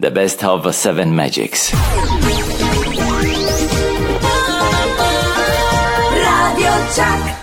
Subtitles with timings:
[0.00, 1.72] The best of Seven Magics.
[6.14, 7.34] Radio Chuck.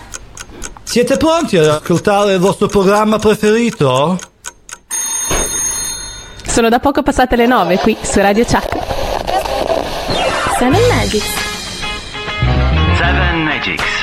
[0.84, 4.18] Siete pronti ad ascoltare il vostro programma preferito?
[6.46, 8.78] Sono da poco passate le 9 qui su Radio Chuck.
[10.58, 11.28] Seven Magics.
[12.96, 13.95] Seven Magics.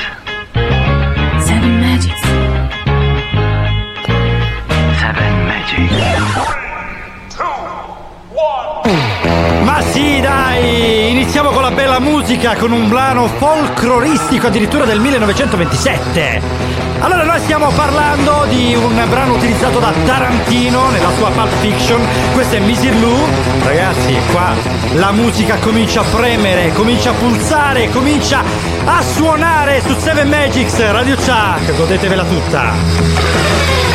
[9.91, 11.11] Sì, dai!
[11.11, 16.41] Iniziamo con la bella musica, con un brano folcloristico addirittura del 1927.
[16.99, 22.01] Allora, noi stiamo parlando di un brano utilizzato da Tarantino nella sua Pulp Fiction.
[22.33, 23.27] Questo è Missy Lou.
[23.63, 24.53] Ragazzi, qua
[24.93, 28.43] la musica comincia a premere, comincia a pulsare, comincia
[28.85, 31.75] a suonare su Seven Magics Radio Chuck.
[31.75, 33.92] Godetevela tutta.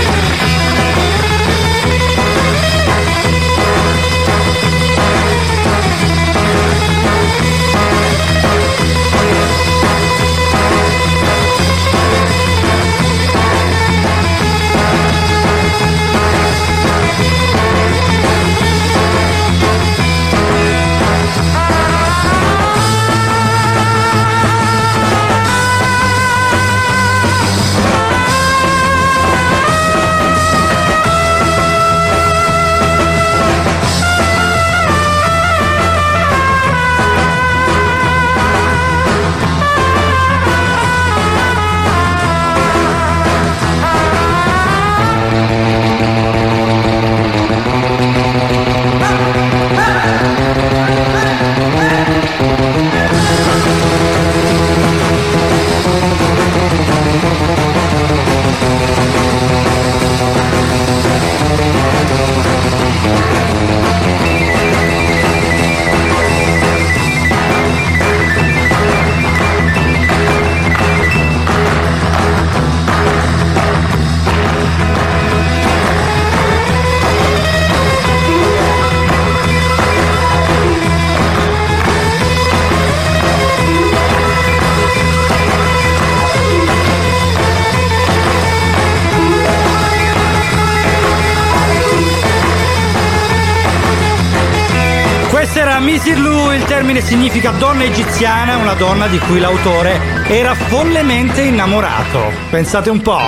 [96.88, 102.32] Termine significa donna egiziana, una donna di cui l'autore era follemente innamorato.
[102.49, 103.21] Pensate un po'.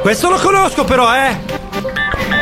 [0.00, 1.36] Questo lo conosco però, eh!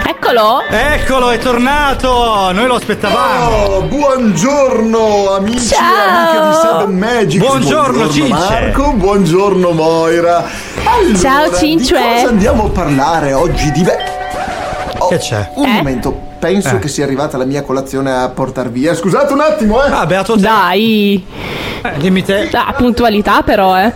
[0.06, 0.60] Eccolo!
[0.68, 2.52] Eccolo, è tornato!
[2.52, 3.46] Noi lo aspettavamo!
[3.46, 5.94] Oh, buongiorno amici Ciao.
[5.94, 7.46] e amiche di Seven Magics.
[7.46, 8.32] Buongiorno, Cince.
[8.32, 10.44] Marco, buongiorno Moira.
[10.84, 11.96] Allora, Ciao, Cince.
[11.96, 13.98] Di cosa andiamo a parlare oggi di beh,
[14.98, 15.48] oh, Che c'è?
[15.54, 15.72] Un Eh?
[15.72, 16.78] momento, penso Eh.
[16.78, 18.94] che sia arrivata la mia colazione a portar via.
[18.94, 19.90] Scusate un attimo, eh.
[19.90, 20.40] Ah, beato te.
[20.40, 21.24] Dai!
[21.82, 22.48] Eh, dimmi te.
[22.52, 23.92] Ah, puntualità però, eh.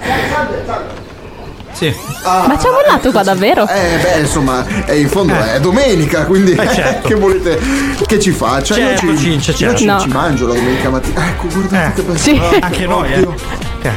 [1.72, 1.92] Sì.
[2.24, 3.66] Ah, Ma ci ha mollato qua davvero?
[3.66, 7.08] Eh, beh, insomma, è in fondo è domenica, quindi Eh, certo.
[7.08, 7.58] che volete
[8.06, 8.74] che ci faccia?
[8.74, 9.76] Certo, io ci, Cince, io certo.
[9.78, 9.98] ci, No.
[10.00, 11.26] ci mangio la domenica mattina.
[11.28, 11.92] Ecco, guardate Eh.
[11.94, 12.18] che bello.
[12.18, 12.40] Sì.
[12.60, 13.16] Ah, Anche noi, eh.
[13.16, 13.34] oddio.
[13.82, 13.90] Eh.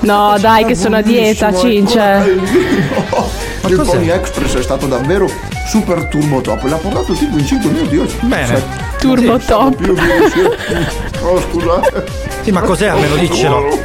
[0.00, 2.00] No, dai, che sono a dieta, Cince.
[2.00, 3.30] ecco.
[3.66, 3.80] Il?
[3.84, 5.30] Pony Express è stato davvero
[5.72, 6.64] super turbo top.
[6.64, 7.94] L'ha portato tipo in 5 minuti.
[7.94, 8.46] Io Bene.
[8.46, 8.62] Se-
[8.98, 9.74] Turbo sì, top.
[9.74, 9.94] Più
[11.24, 12.04] Oh, scusate.
[12.42, 12.88] Sì, ma cos'è?
[12.88, 13.78] Almeno diccelo.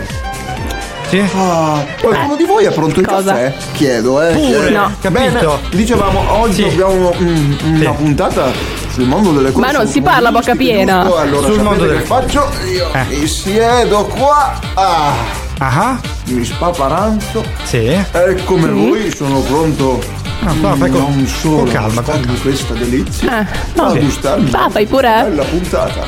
[1.07, 1.23] Sì?
[1.37, 3.31] Ah, qualcuno di voi ha pronto il Cosa?
[3.31, 3.53] caffè?
[3.71, 4.33] Chiedo, eh.
[4.33, 4.69] Pure, chiedo.
[4.77, 4.91] No.
[4.99, 5.09] capito?
[5.31, 6.63] Bene, dicevamo, oggi Sì.
[6.63, 7.89] abbiamo mm, una Sì.
[7.95, 8.51] puntata
[8.91, 11.03] sul mondo delle cose Ma non si parla bocca piena.
[11.03, 11.17] giusto?
[11.19, 12.49] Allora, Sul mondo che delle- faccio?
[12.69, 13.05] Io Eh.
[13.17, 15.13] mi siedo qua, ah,
[15.59, 17.77] Ah, mi spaparanzo sì.
[17.87, 20.03] e come voi sono pronto
[20.43, 23.89] Ah, fa- fai con- non solo con calma, con questa delizia, Eh, ma no.
[23.91, 25.07] a gustarmi Fa, fai pure.
[25.09, 26.05] una bella puntata.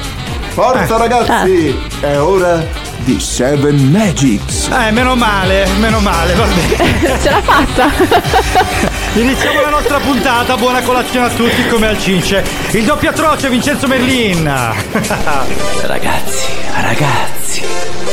[0.50, 0.98] Forza Eh.
[0.98, 2.64] ragazzi, è ora
[3.04, 4.68] di Seven Magics.
[4.68, 7.18] Eh, meno male, meno male, va bene.
[7.22, 7.90] Ce l'ha fatta!
[9.20, 12.44] Iniziamo la nostra puntata, buona colazione a tutti come al Cince.
[12.72, 14.44] Il doppio atroce Vincenzo Merlin.
[15.82, 16.46] Ragazzi,
[16.82, 17.62] ragazzi,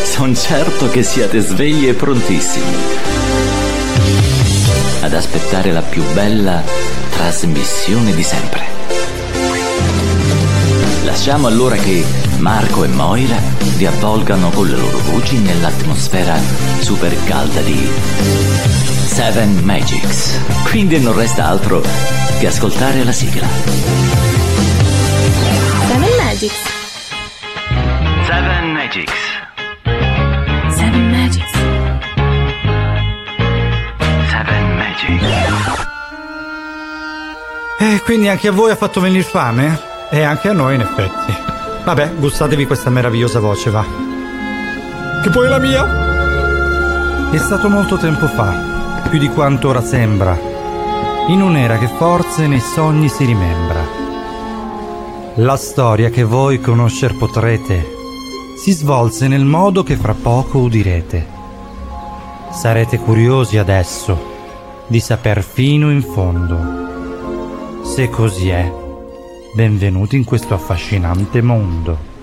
[0.05, 3.56] sono certo che siate svegli e prontissimi
[5.07, 6.63] ad aspettare la più bella
[7.11, 8.65] trasmissione di sempre.
[11.05, 12.05] Lasciamo allora che
[12.39, 13.37] Marco e Moira
[13.77, 16.37] vi avvolgano con le loro voci nell'atmosfera
[16.81, 17.89] super calda di
[19.07, 20.41] Seven Magics.
[20.65, 21.83] Quindi non resta altro
[22.41, 23.47] che ascoltare la sigla.
[25.87, 26.61] Seven Magics.
[28.27, 29.26] Seven Magics.
[37.79, 39.79] E quindi anche a voi ha fatto venire fame?
[40.11, 41.35] E anche a noi, in effetti.
[41.85, 43.85] Vabbè, gustatevi questa meravigliosa voce, va.
[45.23, 47.31] Che poi è la mia?
[47.31, 50.39] È stato molto tempo fa, più di quanto ora sembra,
[51.29, 53.81] in un'era che forse nei sogni si rimembra.
[55.35, 57.95] La storia che voi conoscer potrete
[58.57, 61.27] si svolse nel modo che fra poco udirete.
[62.53, 64.35] Sarete curiosi adesso
[64.87, 66.86] di saper fino in fondo.
[67.95, 68.71] Se così è,
[69.55, 72.15] benvenuti in questo affascinante mondo.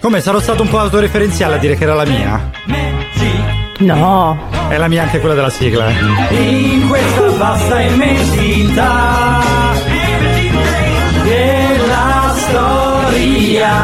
[0.00, 2.50] Come sarò stato un po' autoreferenziale a dire che era la mia?
[3.78, 4.38] No.
[4.68, 5.88] È la mia anche quella della sigla.
[5.88, 6.34] eh.
[6.34, 9.40] In questa vasta immensità
[11.24, 13.78] della storia.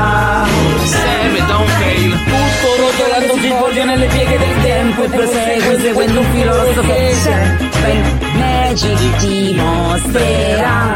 [3.38, 7.56] Si svolge nelle pieghe del tempo e prosegue seguendo un filo rosso che c'è.
[7.82, 10.94] Ben Magic ti mostrerà.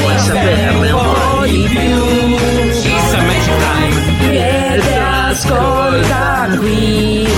[0.00, 1.00] Vuoi saperne un
[1.38, 2.34] po' di più?
[2.82, 4.15] Che
[4.80, 7.28] ti ascolta qui.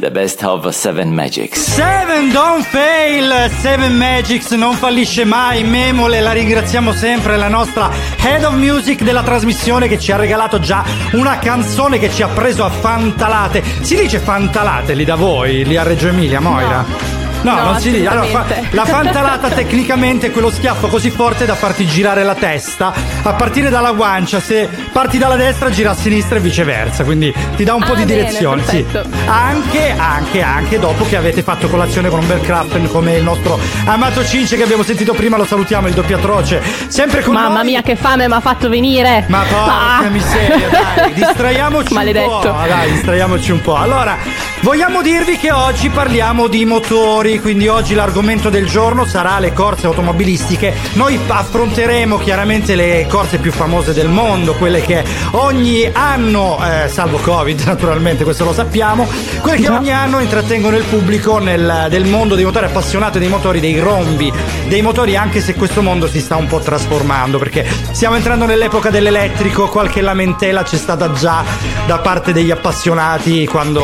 [0.00, 1.58] The best of Seven Magics.
[1.58, 7.90] Seven don't fail, Seven Magics non fallisce mai, Memole la ringraziamo sempre, la nostra
[8.20, 12.28] head of music della trasmissione che ci ha regalato già una canzone che ci ha
[12.28, 13.62] preso a fantalate.
[13.80, 16.84] Si dice fantalate lì da voi, lì a Reggio Emilia, Moira?
[16.86, 17.13] No,
[17.44, 18.06] No, non si dice.
[18.08, 22.92] Allora, fa- la fantalata tecnicamente è quello schiaffo così forte da farti girare la testa
[23.22, 24.40] a partire dalla guancia.
[24.40, 27.04] Se parti dalla destra, gira a sinistra e viceversa.
[27.04, 28.62] Quindi ti dà un po' Ah, di bene, direzione.
[28.66, 28.84] Sì.
[29.26, 33.58] Anche, anche, anche dopo che avete fatto colazione con un bel Krappen come il nostro
[33.86, 36.62] amato Cince che abbiamo sentito prima, lo salutiamo, il doppiatroce.
[36.88, 37.64] Sempre con Mamma noi.
[37.66, 39.24] mia, che fame mi ha fatto venire.
[39.28, 40.08] Ma porca Ah.
[40.08, 42.30] miseria, dai, distraiamoci Maledetto.
[42.30, 42.66] un po'.
[42.66, 43.76] Dai, distraiamoci un po'.
[43.76, 44.16] Allora,
[44.60, 49.86] vogliamo dirvi che oggi parliamo di motori, quindi oggi l'argomento del giorno sarà le corse
[49.86, 50.74] automobilistiche.
[50.94, 57.18] Noi affronteremo chiaramente le corse più famose del mondo, quelle che ogni anno, eh, salvo
[57.18, 59.08] Covid naturalmente, questo lo sappiamo,
[59.40, 63.60] quelle che ogni anno intrattengono il pubblico nel, del mondo dei motori appassionati dei motori,
[63.60, 64.32] dei rombi,
[64.68, 68.90] dei motori, anche se questo mondo si sta un po' trasformando, perché stiamo entrando nell'epoca
[68.90, 71.44] dell'elettrico, qualche lamentela c'è stata già
[71.86, 73.82] da parte degli appassionati quando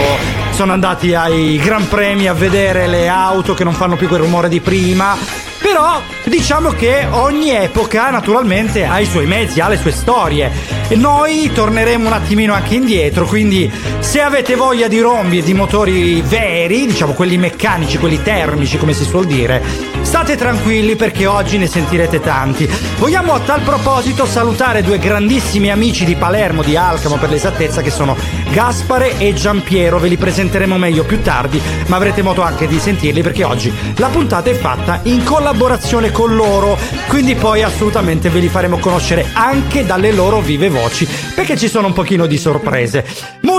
[0.61, 4.51] sono andati ai Gran Premi a vedere le auto che non fanno più quel rumore
[4.51, 5.17] di prima.
[5.59, 10.53] Però diciamo che ogni epoca naturalmente ha i suoi mezzi, ha le sue storie
[10.89, 15.55] e noi torneremo un attimino anche indietro, quindi se avete voglia di rombi e di
[15.55, 19.62] motori veri, diciamo quelli meccanici, quelli termici come si suol dire,
[20.11, 22.69] state tranquilli perché oggi ne sentirete tanti.
[22.99, 27.91] Vogliamo a tal proposito salutare due grandissimi amici di Palermo, di Alcamo per l'esattezza, che
[27.91, 28.17] sono
[28.51, 33.23] Gaspare e Giampiero, ve li presenteremo meglio più tardi, ma avrete modo anche di sentirli
[33.23, 36.77] perché oggi la puntata è fatta in collaborazione con loro,
[37.07, 41.87] quindi poi assolutamente ve li faremo conoscere anche dalle loro vive voci, perché ci sono
[41.87, 43.07] un pochino di sorprese.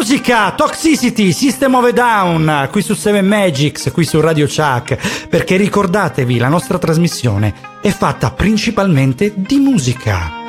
[0.02, 5.58] Musica, Toxicity, System of a Down, qui su 7 Magics, qui su Radio Chuck, perché
[5.58, 7.54] ricordatevi, la nostra trasmissione
[7.84, 10.41] è fatta principalmente di musica.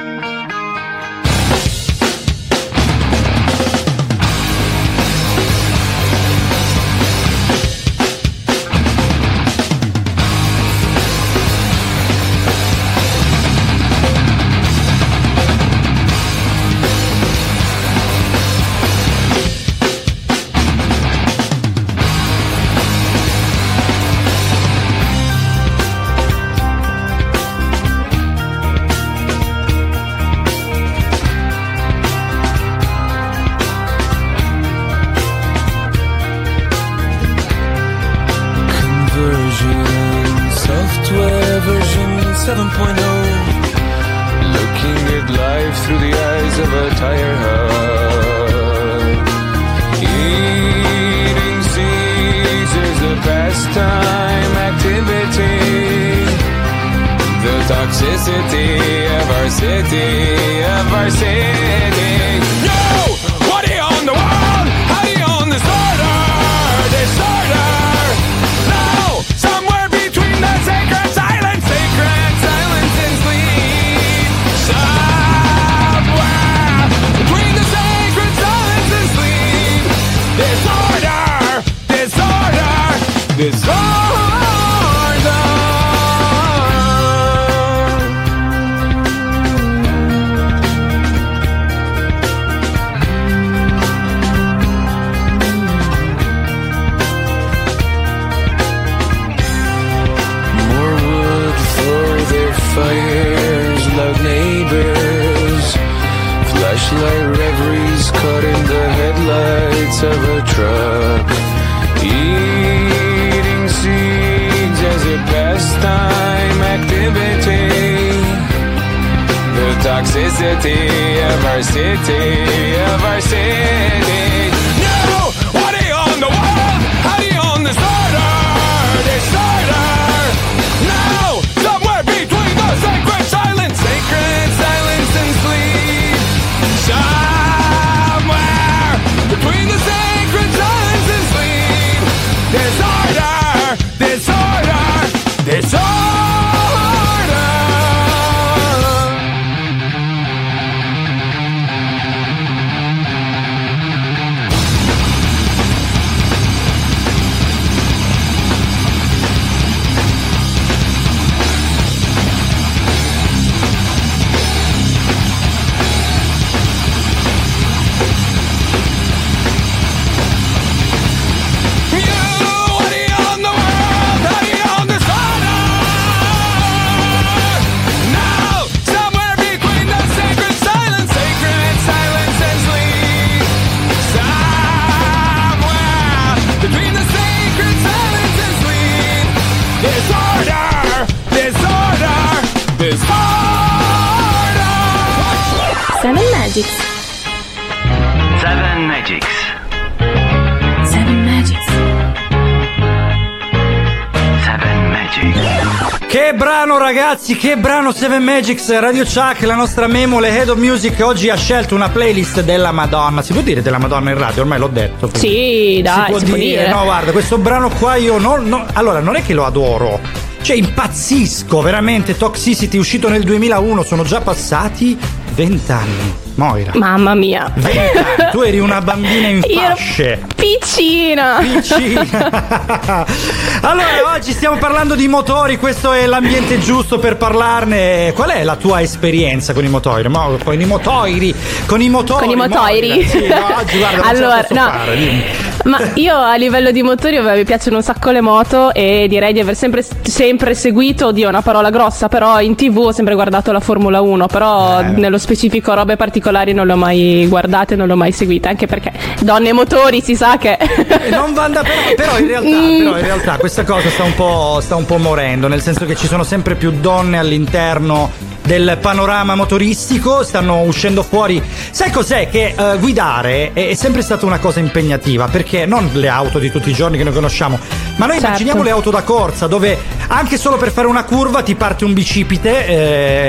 [207.32, 211.28] Ragazzi, che brano Seven Magics Radio Chuck, la nostra memo, le Head of Music oggi
[211.30, 213.22] ha scelto una playlist della Madonna.
[213.22, 214.42] Si può dire della Madonna in radio?
[214.42, 215.10] Ormai l'ho detto.
[215.14, 216.68] Sì, dai, si può dire.
[216.68, 220.00] No, guarda, questo brano qua io non, non- Allora, non è che lo adoro.
[220.42, 222.16] Cioè, impazzisco, veramente.
[222.16, 224.98] Toxicity, uscito nel 2001, sono già passati
[225.34, 226.14] 20 anni.
[226.34, 226.72] Moira.
[226.74, 227.50] Mamma mia.
[227.54, 228.30] 20 anni.
[228.32, 230.20] Tu eri una bambina in Io- fasce.
[230.34, 231.38] Piccina.
[231.40, 233.06] Piccina.
[233.64, 238.12] allora, oggi stiamo parlando di motori, questo è l'ambiente giusto per parlarne.
[238.12, 240.08] Qual è la tua esperienza con i motori?
[240.08, 241.34] Mo- con i motori?
[241.66, 242.26] Con i motori?
[242.26, 242.88] Con i motori?
[242.88, 243.08] Moira.
[243.08, 244.70] Sì, no, oggi guarda, allora, no.
[244.70, 245.51] fare.
[245.64, 249.40] Ma io a livello di motori mi piacciono un sacco le moto e direi di
[249.40, 253.52] aver sempre, sempre seguito, oddio, è una parola grossa, però in tv ho sempre guardato
[253.52, 254.84] la Formula 1, però Eh.
[254.90, 258.92] nello specifico robe particolari non l'ho mai guardata e non l'ho mai seguita, anche perché
[259.20, 260.56] donne e motori si sa che...
[260.56, 262.78] E non va da- però, però in realtà, Mm.
[262.78, 265.94] però in realtà questa cosa sta un, po', sta un po' morendo, nel senso che
[265.94, 268.10] ci sono sempre più donne all'interno
[268.44, 271.42] del panorama motoristico, stanno uscendo fuori.
[271.70, 272.28] Sai cos'è?
[272.28, 276.50] Che eh, guidare è, è sempre stata una cosa impegnativa, perché non le auto di
[276.50, 277.58] tutti i giorni che noi conosciamo,
[277.96, 278.26] ma noi Certo.
[278.26, 281.92] immaginiamo le auto da corsa, dove anche solo per fare una curva ti parte un
[281.92, 282.66] bicipite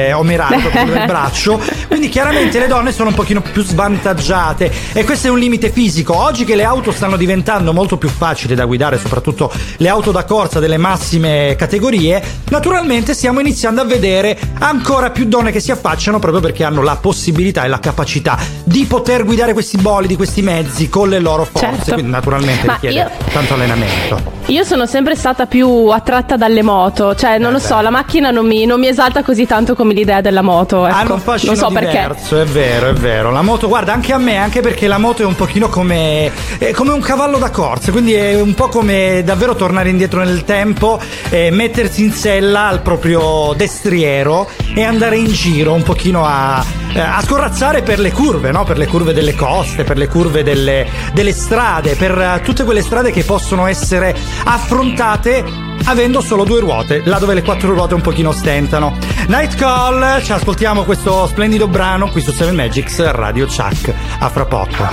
[0.07, 1.61] eh, omerato proprio nel braccio.
[1.87, 6.15] Quindi chiaramente le donne sono un pochino più svantaggiate e questo è un limite fisico.
[6.17, 10.23] Oggi che le auto stanno diventando molto più facili da guidare, soprattutto le auto da
[10.23, 16.19] corsa delle massime categorie, naturalmente stiamo iniziando a vedere ancora più donne che si affacciano
[16.19, 20.89] proprio perché hanno la possibilità e la capacità di poter guidare questi bolidi, questi mezzi
[20.89, 21.67] con le loro forze.
[21.75, 21.93] Certo.
[21.93, 24.31] Quindi naturalmente Ma richiede io- tanto allenamento.
[24.47, 28.45] Io sono sempre stata più attratta dalle moto, cioè non lo so, la macchina non
[28.45, 30.85] mi, non mi esalta così tanto come l'idea della moto.
[30.85, 30.95] Ecco.
[30.95, 31.91] Hanno un fascino non so perché.
[31.91, 33.31] diverso, è vero, è vero.
[33.31, 36.29] La moto, guarda, anche a me, anche perché la moto è un pochino come,
[36.73, 40.99] come un cavallo da corsa, quindi è un po' come davvero tornare indietro nel tempo,
[41.29, 46.99] eh, mettersi in sella al proprio destriero e andare in giro un pochino a, eh,
[46.99, 48.65] a scorrazzare per le curve, no?
[48.65, 52.81] Per le curve delle coste, per le curve delle, delle strade, per eh, tutte quelle
[52.81, 54.13] strade che possono essere
[54.45, 58.97] affrontate avendo solo due ruote, là dove le quattro ruote un pochino stentano.
[59.27, 63.93] Night Call, ci ascoltiamo questo splendido brano qui su Seven Magics Radio Chuck.
[64.19, 64.87] A fra poco.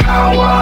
[0.00, 0.57] I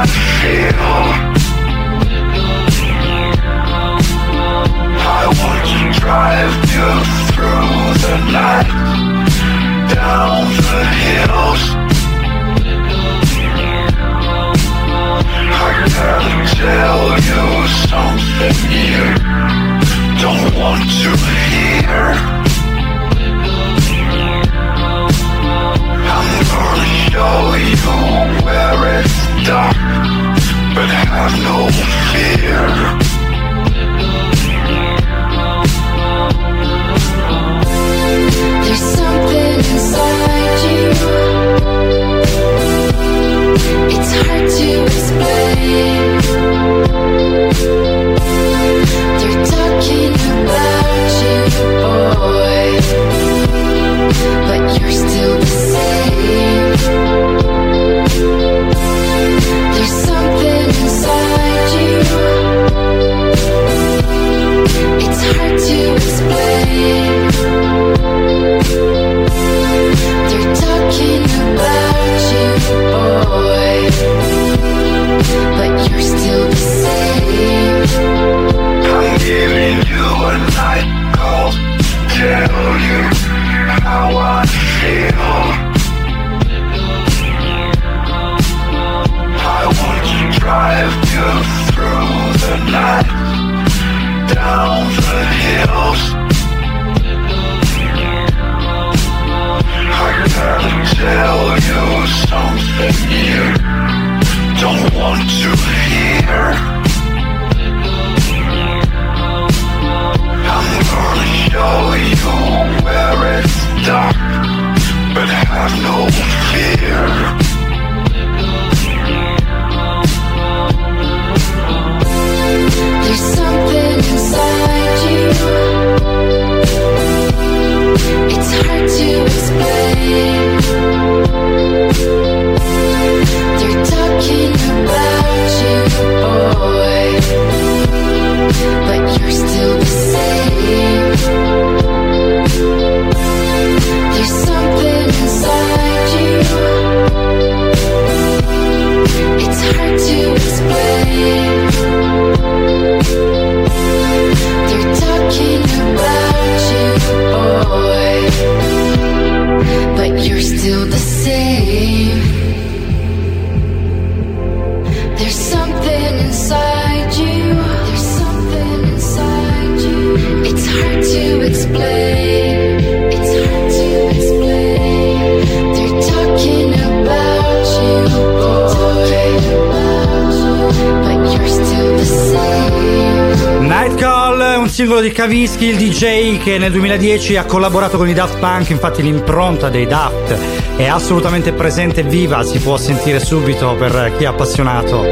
[185.17, 189.87] Kavinsky, il DJ che nel 2010 ha collaborato con i Daft Punk, infatti l'impronta dei
[189.87, 190.37] Daft
[190.77, 195.03] è assolutamente presente e viva, si può sentire subito per chi è appassionato.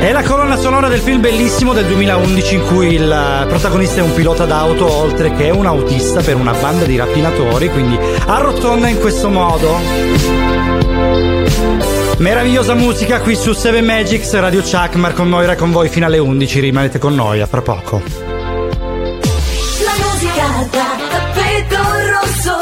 [0.00, 4.14] È la colonna sonora del film bellissimo del 2011 in cui il protagonista è un
[4.14, 9.28] pilota d'auto oltre che un autista per una banda di rapinatori, quindi arrotonda in questo
[9.28, 12.03] modo.
[12.18, 16.60] Meravigliosa musica qui su 7 Magics, Radio Chuck, Marco Moira con voi fino alle 11,
[16.60, 18.00] rimanete con noi a fra poco.
[18.00, 22.52] La musica da tappeto rosso.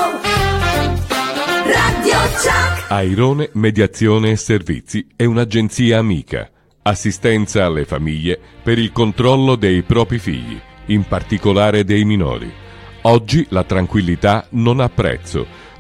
[1.65, 2.91] Radio Chuck.
[2.91, 6.51] Airone Mediazione e Servizi è un'agenzia amica.
[6.83, 12.51] Assistenza alle famiglie per il controllo dei propri figli, in particolare dei minori.
[13.03, 15.47] Oggi la tranquillità non ha prezzo.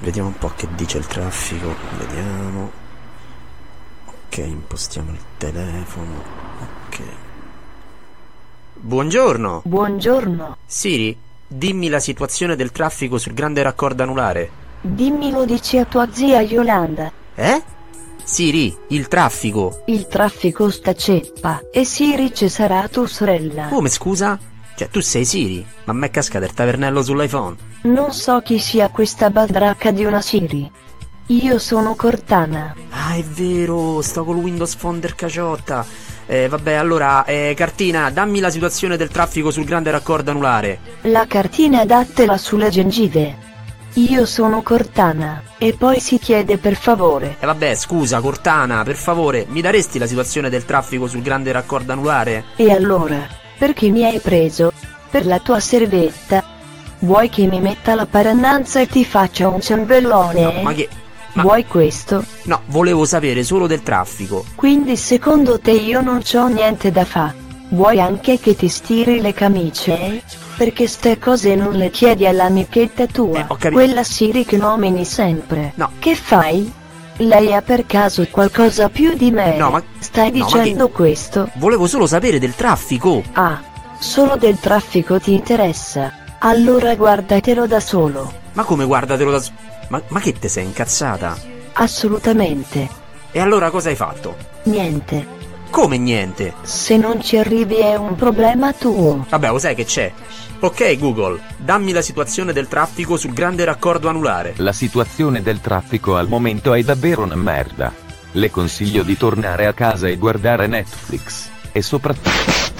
[0.00, 1.74] Vediamo un po' che dice il traffico.
[1.98, 2.70] Vediamo.
[4.06, 6.22] Ok, impostiamo il telefono.
[6.88, 7.00] Ok.
[8.82, 9.60] Buongiorno.
[9.64, 11.14] Buongiorno, Siri,
[11.46, 14.50] dimmi la situazione del traffico sul grande raccordo anulare.
[14.80, 17.12] dimmi lo dici a tua zia Yolanda.
[17.34, 17.62] Eh?
[18.24, 19.82] Siri, il traffico.
[19.86, 23.66] Il traffico sta ceppa e Siri ci sarà tua sorella.
[23.66, 24.38] Come scusa?
[24.80, 27.54] Cioè, tu sei Siri, ma a me casca del tavernello sull'iPhone.
[27.82, 30.70] Non so chi sia questa badracca di una Siri.
[31.26, 32.74] Io sono Cortana.
[32.88, 35.84] Ah, è vero, sto col Windows Phone del caciotta.
[36.24, 40.78] Eh, vabbè, allora, eh, cartina, dammi la situazione del traffico sul grande raccordo anulare.
[41.02, 43.36] La cartina dattela sulle gengive.
[43.94, 45.42] Io sono Cortana.
[45.58, 47.36] E poi si chiede per favore.
[47.38, 51.92] E vabbè, scusa, Cortana, per favore, mi daresti la situazione del traffico sul grande raccordo
[51.92, 52.44] anulare?
[52.56, 54.72] E allora, perché mi hai preso?
[55.10, 56.42] Per la tua servetta?
[57.00, 60.40] Vuoi che mi metta la parannanza e ti faccia un ciambellone?
[60.40, 60.88] No, ma che...
[61.34, 62.24] ma- Vuoi questo?
[62.44, 64.46] No, volevo sapere solo del traffico.
[64.54, 67.34] Quindi secondo te io non c'ho niente da fa?
[67.68, 70.22] Vuoi anche che ti stiri le camicie?
[70.56, 75.72] Perché ste cose non le chiedi all'amichetta tua, Eh, quella Siri che nomini sempre.
[75.74, 75.90] No.
[75.98, 76.72] Che fai?
[77.20, 79.56] Lei ha per caso qualcosa più di me?
[79.56, 81.50] No, ma- Stai no, ma dicendo che- questo?
[81.56, 83.22] Volevo solo sapere del traffico.
[83.32, 83.60] Ah,
[83.98, 86.12] solo del traffico ti interessa?
[86.38, 88.32] Allora guardatelo da solo.
[88.54, 89.38] Ma come guardatelo da...
[89.40, 89.52] s-
[89.88, 91.36] Ma, ma che te sei incazzata?
[91.74, 92.88] Assolutamente.
[93.32, 94.36] E allora cosa hai fatto?
[94.64, 95.38] Niente.
[95.70, 96.54] Come niente?
[96.62, 99.24] Se non ci arrivi è un problema tuo.
[99.28, 100.12] Vabbè, lo sai che c'è?
[100.58, 104.54] Ok Google, dammi la situazione del traffico sul grande raccordo anulare.
[104.56, 107.94] La situazione del traffico al momento è davvero una merda.
[108.32, 111.48] Le consiglio di tornare a casa e guardare Netflix.
[111.72, 112.30] E soprattutto...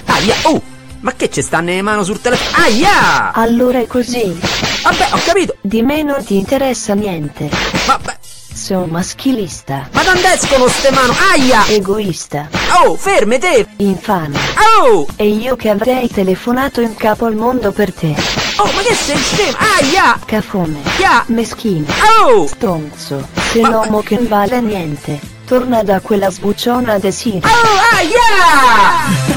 [0.05, 0.35] Aia!
[0.43, 0.61] Oh!
[0.99, 2.63] Ma che ci stanno le mani sul telefono?
[2.63, 3.31] Aia!
[3.31, 4.37] Allora è così.
[4.83, 5.55] Vabbè, ho capito.
[5.61, 7.49] Di me non ti interessa niente.
[7.87, 8.20] Vabbè.
[8.53, 9.89] Sono maschilista.
[9.93, 11.13] Ma non escono ste mani?
[11.31, 11.65] Aia!
[11.67, 12.49] Egoista.
[12.83, 13.65] Oh, ferme te!
[13.77, 14.37] Infame.
[14.79, 15.07] Oh!
[15.15, 18.15] E io che avrei telefonato in capo al mondo per te.
[18.57, 19.57] Oh, ma che sei scemo?
[19.79, 20.19] Aia!
[20.25, 20.81] Cafone.
[20.99, 21.23] Ya!
[21.27, 21.85] Meschino.
[22.25, 22.45] Oh!
[22.47, 23.27] Stronzo.
[23.51, 25.40] Se l'uomo che non vale niente.
[25.51, 27.41] Torna da quella sbucciona de Siri.
[27.43, 27.49] Oh,
[27.97, 29.29] aia!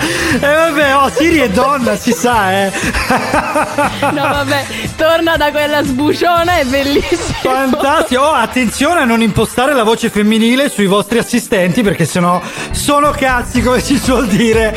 [0.40, 2.70] E vabbè, oh, Siri è donna, si sa, eh.
[4.12, 7.38] No, vabbè, torna da quella sbuciona, è bellissimo.
[7.40, 8.20] Fantastico.
[8.20, 12.38] Oh, attenzione a non impostare la voce femminile sui vostri assistenti perché sennò
[12.72, 14.76] sono cazzi, come si suol dire.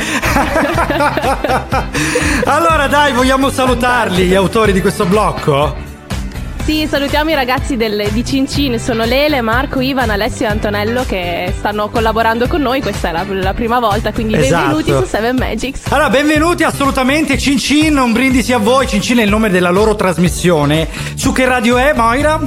[2.46, 5.83] allora, dai, vogliamo salutarli, gli autori di questo blocco?
[6.64, 11.52] Sì, salutiamo i ragazzi del- di Cincin, sono Lele, Marco, Ivan, Alessio e Antonello che
[11.58, 14.74] stanno collaborando con noi, questa è la, la prima volta, quindi Esatto.
[14.76, 15.82] benvenuti su Seven Magics.
[15.92, 18.88] Allora, benvenuti assolutamente Cincin, un brindisi a voi.
[18.88, 20.88] Cincin è il nome della loro trasmissione.
[21.14, 22.40] Su che radio è, Moira?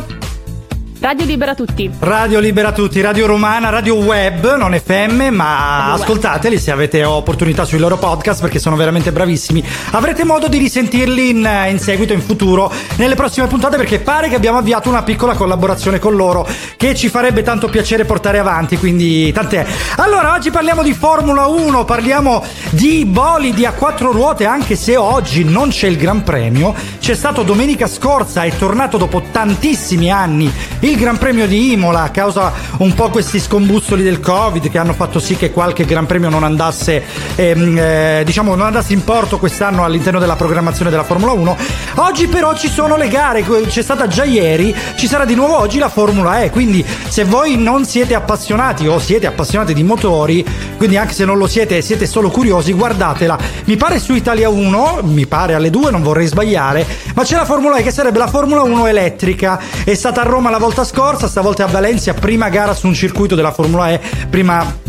[1.00, 1.92] Radio Libera Tutti.
[2.00, 6.02] Radio Libera Tutti, Radio Romana, Radio Web, non FM, ma Radio Web.
[6.02, 9.64] ascoltateli se avete opportunità sui loro podcast perché sono veramente bravissimi.
[9.92, 14.36] Avrete modo di risentirli in, in seguito, in futuro, nelle prossime puntate perché pare che
[14.36, 19.32] abbiamo avviato una piccola collaborazione con loro che ci farebbe tanto piacere portare avanti, quindi
[19.32, 19.66] tant'è.
[19.98, 25.44] Allora, oggi parliamo di Formula 1, parliamo di bolidi a quattro ruote, anche se oggi
[25.44, 26.74] non c'è il Gran Premio.
[27.00, 30.52] C'è stato domenica scorsa, è tornato dopo tantissimi anni
[30.89, 34.93] il Gran Premio di Imola a causa un po' questi scombussoli del Covid che hanno
[34.93, 37.04] fatto sì che qualche Gran Premio non andasse,
[37.36, 41.58] ehm, eh, diciamo, non andasse in porto quest'anno all'interno della programmazione della Formula 1.
[41.95, 45.78] Oggi però ci sono le gare, c'è stata già ieri, ci sarà di nuovo oggi
[45.78, 50.45] la Formula E, quindi se voi non siete appassionati o siete appassionati di motori,
[50.78, 53.38] quindi anche se non lo siete e siete solo curiosi, guardatela.
[53.65, 57.45] Mi pare su Italia 1, mi pare alle 2, non vorrei sbagliare, ma c'è la
[57.45, 59.60] Formula E che sarebbe la Formula 1 elettrica.
[59.84, 63.36] È stata a Roma la volta scorsa, stavolta a Valencia, prima gara su un circuito
[63.36, 64.87] della Formula E, prima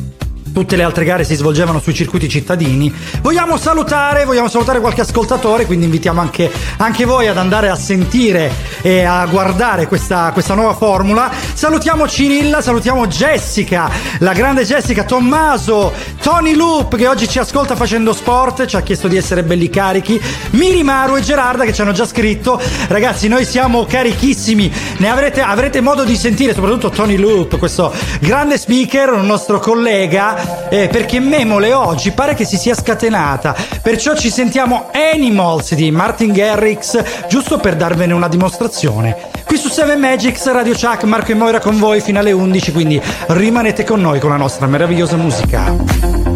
[0.59, 2.93] Tutte le altre gare si svolgevano sui circuiti cittadini.
[3.23, 8.51] Vogliamo salutare, vogliamo salutare qualche ascoltatore, quindi invitiamo anche, anche voi ad andare a sentire
[8.83, 11.31] e a guardare questa, questa nuova formula.
[11.53, 18.13] Salutiamo Cirilla, salutiamo Jessica, la grande Jessica, Tommaso, Tony Loop che oggi ci ascolta facendo
[18.13, 22.05] sport, ci ha chiesto di essere belli carichi, Mirimaru e Gerarda che ci hanno già
[22.05, 22.61] scritto.
[22.89, 28.59] Ragazzi, noi siamo carichissimi, ne avrete, avrete modo di sentire, soprattutto Tony Loop, questo grande
[28.59, 33.55] speaker, un nostro collega eh, perché Memole oggi pare che si sia scatenata.
[33.83, 39.17] Perciò ci sentiamo Animals di Martin Garrix, giusto per darvene una dimostrazione.
[39.45, 43.01] Qui su 7 Magics, Radio Chuck, Marco e Moira con voi fino alle 11, quindi
[43.29, 46.28] rimanete con noi con la nostra meravigliosa musica.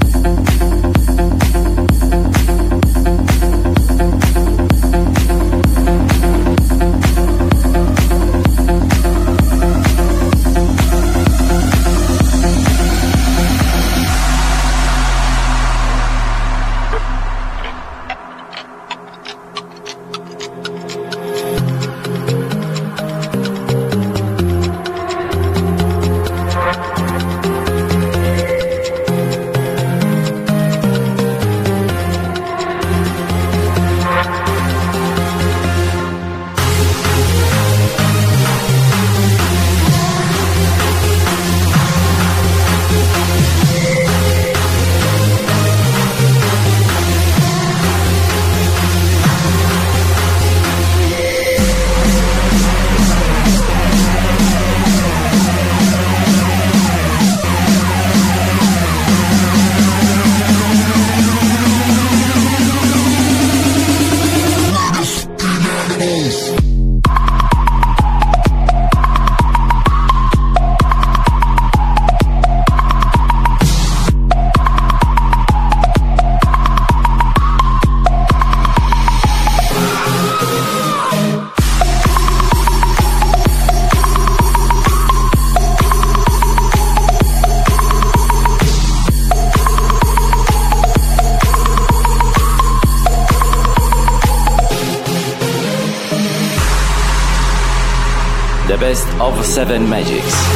[99.72, 100.51] Best of seven magics.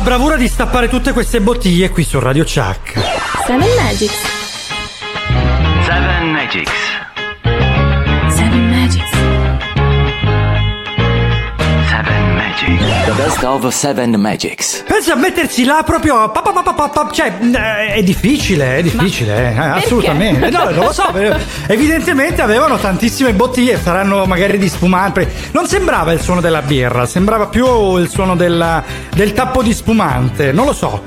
[0.00, 2.98] Alla bravura di stappare tutte queste bottiglie qui su Radio Chuck.
[3.46, 4.29] Seven Magics.
[13.40, 14.84] Best of Seven Magics.
[14.86, 16.30] Pensa a mettersi là proprio.
[16.30, 20.50] pa, pa, pa, pa, pa, pa, cioè, eh, è difficile, è difficile, eh, assolutamente.
[20.50, 21.10] No, non lo so.
[21.66, 25.26] Evidentemente avevano tantissime bottiglie, saranno magari di spumante.
[25.52, 30.52] Non sembrava il suono della birra, sembrava più il suono della- del tappo di spumante.
[30.52, 31.02] Non lo so.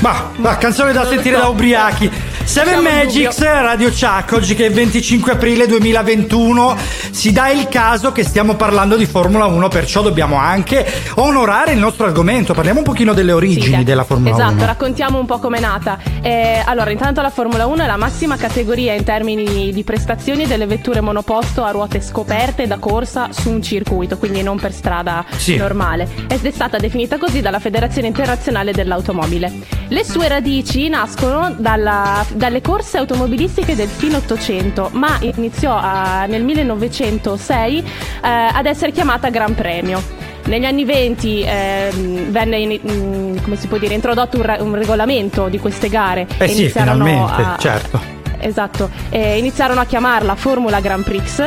[0.00, 2.10] Ma, ma canzone da sentire da ubriachi.
[2.44, 3.38] Seven Magics.
[3.40, 6.76] Radio Chuck, oggi che è il 25 aprile 2021,
[7.10, 11.78] si dà il caso che stiamo parlando di Formula 1, perciò dobbiamo anche onorare il
[11.78, 12.54] nostro argomento.
[12.54, 14.66] Parliamo un pochino delle origini Sì, della Formula esatto, 1.
[14.66, 15.98] raccontiamo un po' com'è nata.
[16.22, 20.66] Eh, allora, intanto la Formula 1 è la massima categoria in termini di prestazioni delle
[20.66, 25.56] vetture monoposto a ruote scoperte da corsa su un circuito, quindi non per strada Sì.
[25.56, 26.08] normale.
[26.28, 29.52] Ed è stata definita così dalla Federazione Internazionale dell'Automobile.
[29.92, 36.44] Le sue radici nascono dalla- dalle corse automobilistiche del fine 800, ma iniziò a- nel
[36.44, 37.84] 1906 eh,
[38.22, 40.00] ad essere chiamata Gran Premio.
[40.44, 45.58] Negli anni 20 ehm, venne in- come si può dire, introdotto un, un regolamento di
[45.58, 48.00] queste gare Eh sì, finalmente, a, certo.
[48.38, 51.44] Esatto, e iniziarono a chiamarla Formula Grand Prix,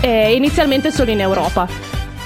[0.00, 1.66] eh, inizialmente solo in Europa.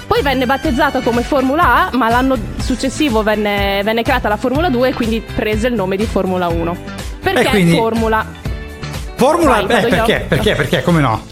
[0.08, 4.88] Poi venne battezzata come Formula A, ma l'anno successivo venne, venne creata la Formula 2
[4.88, 6.76] e quindi prese il nome di Formula 1.
[7.22, 8.26] Perché quindi- Formula?
[9.14, 10.24] Formula, Vai, eh, perché?
[10.28, 10.54] Perché?
[10.54, 10.82] Perché?
[10.82, 11.22] Come no?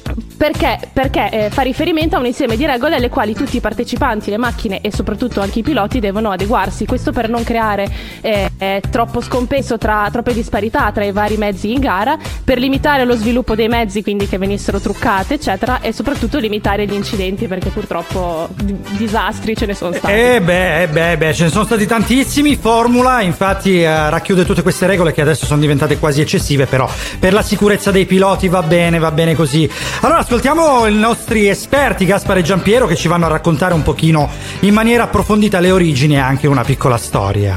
[0.44, 4.28] Perché, perché eh, fa riferimento a un insieme di regole alle quali tutti i partecipanti,
[4.28, 6.84] le macchine e soprattutto anche i piloti devono adeguarsi.
[6.84, 11.72] Questo per non creare eh, eh, troppo scompenso tra troppe disparità tra i vari mezzi
[11.72, 16.38] in gara, per limitare lo sviluppo dei mezzi, quindi che venissero truccate, eccetera, e soprattutto
[16.38, 20.12] limitare gli incidenti perché purtroppo di- disastri ce ne sono stati.
[20.12, 22.56] Eh beh, eh beh, beh, ce ne sono stati tantissimi.
[22.56, 26.86] Formula, infatti, eh, racchiude tutte queste regole che adesso sono diventate quasi eccessive, però
[27.18, 29.66] per la sicurezza dei piloti va bene, va bene così.
[30.02, 34.28] Allora, ascoltiamo i nostri esperti, Gaspare e Giampiero, che ci vanno a raccontare un pochino
[34.60, 37.56] in maniera approfondita le origini e anche una piccola storia.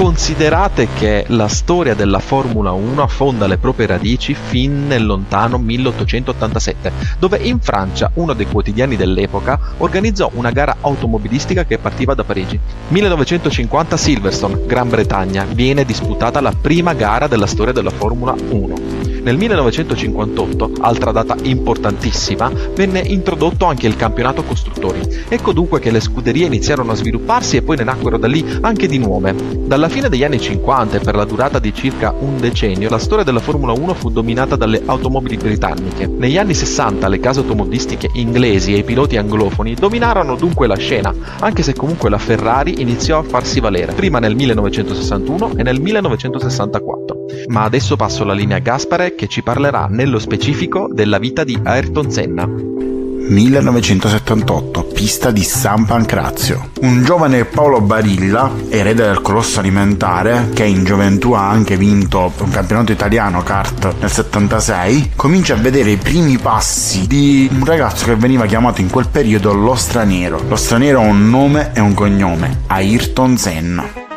[0.00, 6.90] Considerate che la storia della Formula 1 affonda le proprie radici fin nel lontano 1887,
[7.18, 12.58] dove in Francia uno dei quotidiani dell'epoca organizzò una gara automobilistica che partiva da Parigi.
[12.88, 19.10] 1950 Silverstone, Gran Bretagna, viene disputata la prima gara della storia della Formula 1.
[19.22, 25.00] Nel 1958, altra data importantissima, venne introdotto anche il campionato costruttori.
[25.28, 28.88] Ecco dunque che le scuderie iniziarono a svilupparsi e poi ne nacquero da lì anche
[28.88, 29.34] di nuove.
[29.66, 33.24] Dalla fine degli anni 50 e per la durata di circa un decennio, la storia
[33.24, 36.06] della Formula 1 fu dominata dalle automobili britanniche.
[36.06, 41.12] Negli anni 60 le case automobilistiche inglesi e i piloti anglofoni dominarono dunque la scena,
[41.40, 47.16] anche se comunque la Ferrari iniziò a farsi valere, prima nel 1961 e nel 1964.
[47.48, 51.58] Ma adesso passo la linea a Gaspare che ci parlerà nello specifico della vita di
[51.60, 52.89] Ayrton Senna.
[53.30, 56.70] 1978, pista di San Pancrazio.
[56.80, 62.50] Un giovane Paolo Barilla, erede del colosso alimentare, che in gioventù ha anche vinto un
[62.50, 68.16] campionato italiano kart nel 76, comincia a vedere i primi passi di un ragazzo che
[68.16, 70.42] veniva chiamato in quel periodo lo straniero.
[70.48, 74.09] Lo straniero ha un nome e un cognome, Ayrton Senna.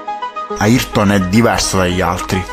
[0.57, 2.43] Ayrton è diverso dagli altri.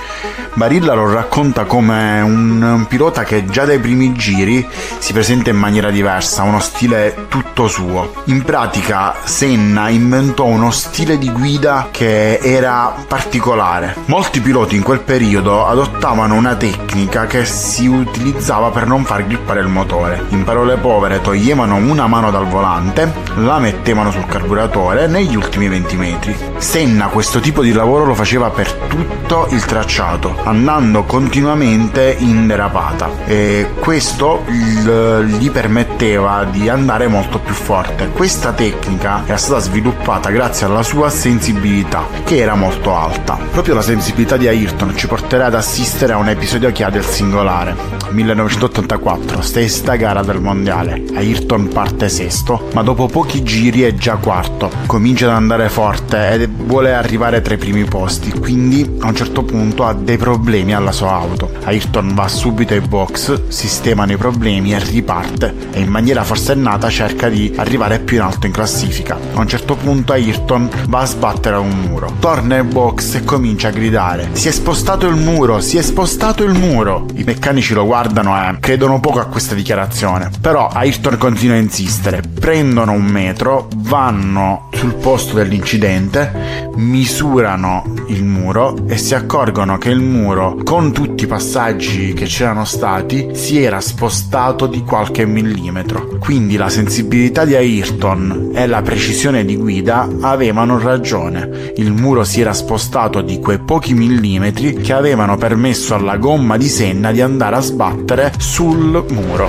[0.55, 4.67] Barilla lo racconta come un, pilota che già dai primi giri
[4.99, 8.13] si presenta in maniera diversa, uno stile tutto suo.
[8.25, 13.97] In pratica Senna inventò uno stile di guida che era particolare.
[14.07, 19.61] Molti piloti in quel periodo adottavano una tecnica che si utilizzava per non far grippare
[19.61, 20.25] il motore.
[20.31, 25.97] In parole povere toglievano una mano dal volante, la mettevano sul carburatore negli ultimi 20
[25.97, 26.37] metri.
[26.59, 33.11] Senna questo tipo di lavoro lo faceva per tutto il tracciato, andando continuamente in derapata
[33.27, 38.09] e questo gli permetteva di andare molto più forte.
[38.09, 43.39] Questa tecnica era stata sviluppata grazie alla sua sensibilità, che era molto alta.
[43.51, 47.75] Proprio la sensibilità di Ayrton ci porterà ad assistere a un episodio ha del singolare.
[48.11, 51.03] 1984, sesta gara del mondiale.
[51.15, 54.71] Ayrton parte sesto, ma dopo pochi giri è già quarto.
[54.87, 59.43] Comincia ad andare forte e vuole arrivare tra i primi posti, quindi a un certo
[59.43, 60.29] punto ha dei problemi
[60.61, 61.51] problemi alla sua auto.
[61.65, 67.29] Ayrton va subito ai box, sistemano i problemi e riparte e in maniera forsennata cerca
[67.29, 69.19] di arrivare più in alto in classifica.
[69.35, 72.15] A un certo punto Ayrton va a sbattere a un muro.
[72.19, 76.43] Torna ai box e comincia a gridare si è spostato il muro, si è spostato
[76.43, 77.07] il muro.
[77.15, 80.31] I meccanici lo guardano e credono poco a questa dichiarazione.
[80.41, 82.23] Però Ayrton continua a insistere.
[82.41, 87.70] Prendono un metro, vanno sul posto dell'incidente, misurano
[88.09, 93.31] il muro e si accorgono che il muro, con tutti i passaggi che c'erano stati,
[93.33, 96.19] si era spostato di qualche millimetro.
[96.19, 101.73] Quindi la sensibilità di Ayrton e la precisione di guida avevano ragione.
[101.77, 106.69] Il muro si era spostato di quei pochi millimetri che avevano permesso alla gomma di
[106.69, 109.49] Senna di andare a sbattere sul muro.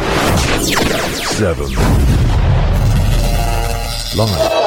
[0.61, 1.55] 7
[4.13, 4.61] Live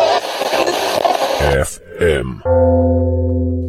[2.04, 3.63] FM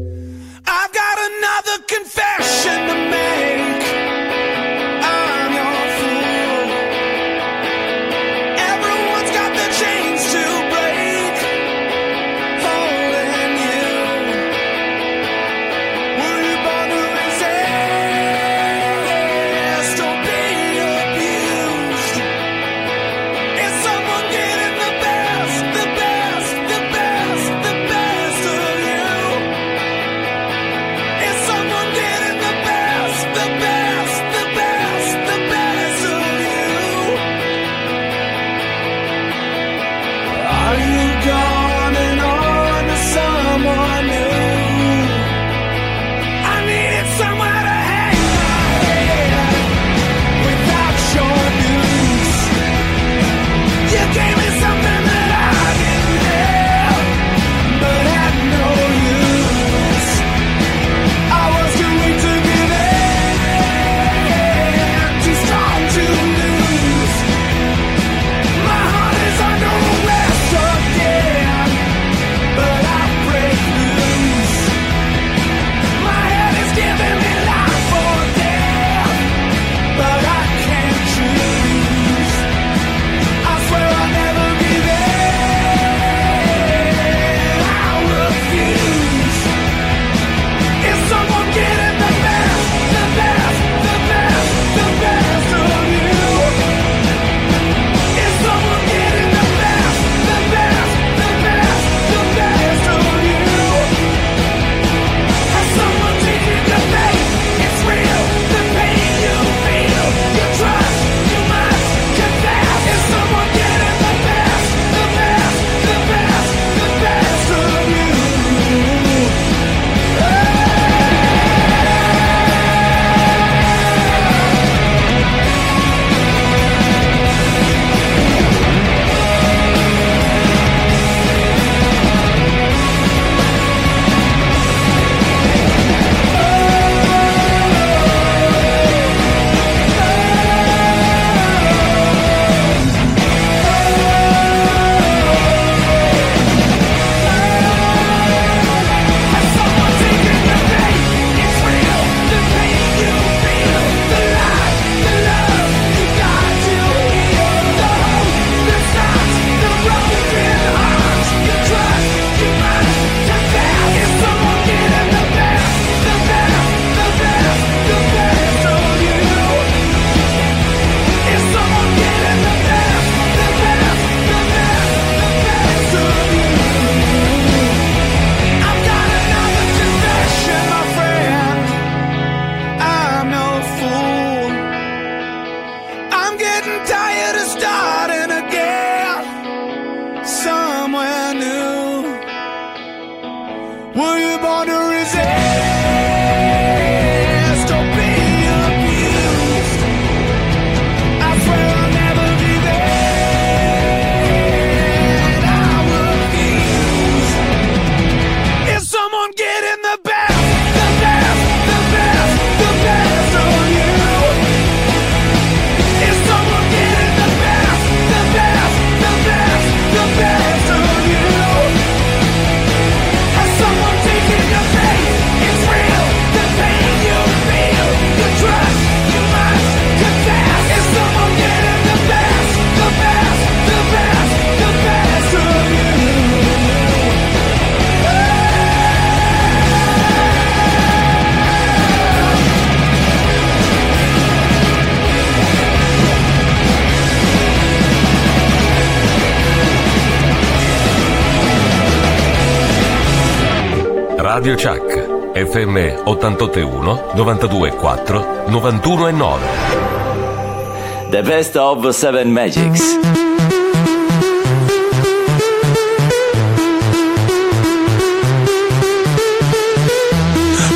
[254.45, 254.85] Radio Chuck,
[255.33, 255.75] FM
[256.05, 261.09] 881 924 91 e 9.
[261.09, 262.79] The best of seven magics.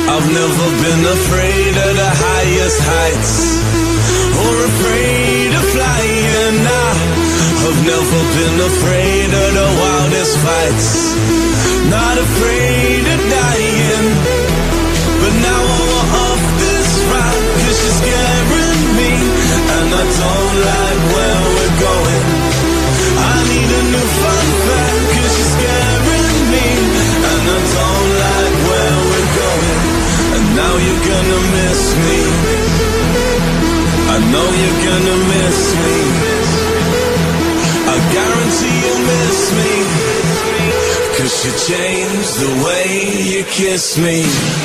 [0.08, 3.34] I've never been afraid of the highest heights
[4.34, 5.19] or afraid
[7.80, 11.16] Never been afraid of the wildest fights.
[11.88, 14.06] Not afraid of dying.
[15.20, 19.12] But now I want off this ride cause she's scaring me.
[19.64, 22.24] And I don't like where we're going.
[23.16, 26.66] I need a new fun fact cause she's scaring me.
[27.32, 29.80] And I don't like where we're going.
[30.36, 32.20] And now you're gonna miss me.
[34.04, 36.39] I know you're gonna miss me.
[41.44, 44.59] You changed the way you kiss me.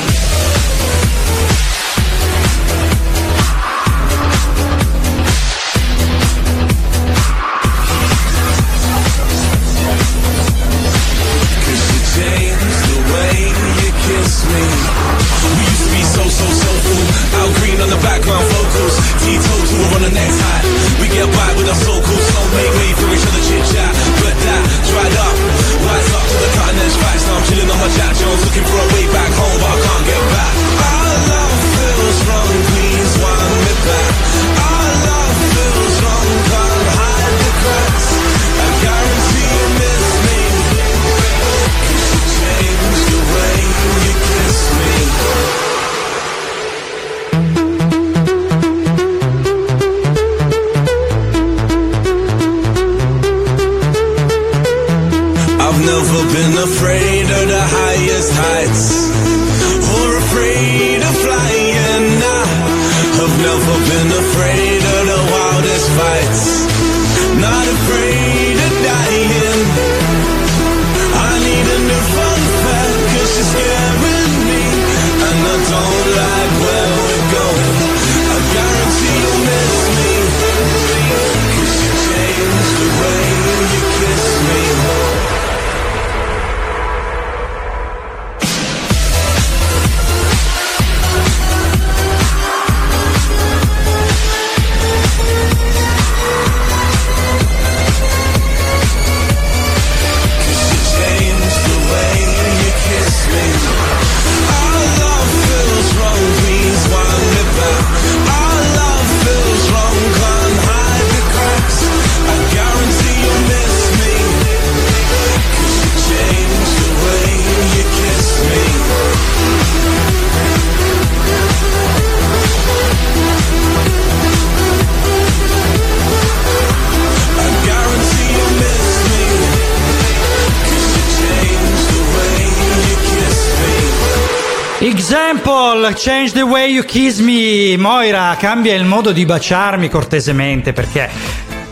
[135.94, 137.76] Change the way you kiss me.
[137.76, 141.10] Moira, cambia il modo di baciarmi cortesemente perché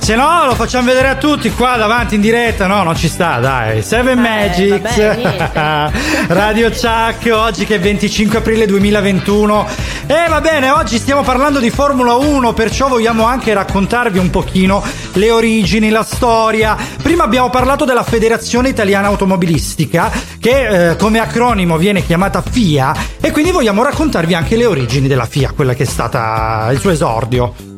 [0.05, 2.67] se no lo facciamo vedere a tutti qua davanti in diretta.
[2.67, 3.83] No, non ci sta, dai.
[3.83, 5.93] Seven vabbè, niente.
[6.29, 9.67] Radio Chuck, oggi che è 25 aprile 2021.
[10.05, 14.85] E va bene, oggi stiamo parlando di Formula 1, perciò vogliamo anche raccontarvi un pochino
[15.15, 16.77] le origini, la storia.
[17.03, 23.31] Prima abbiamo parlato della Federazione Italiana Automobilistica, che eh, come acronimo viene chiamata FIA, e
[23.31, 27.74] quindi vogliamo raccontarvi anche le origini della FIA, quella che è stata il suo esordio.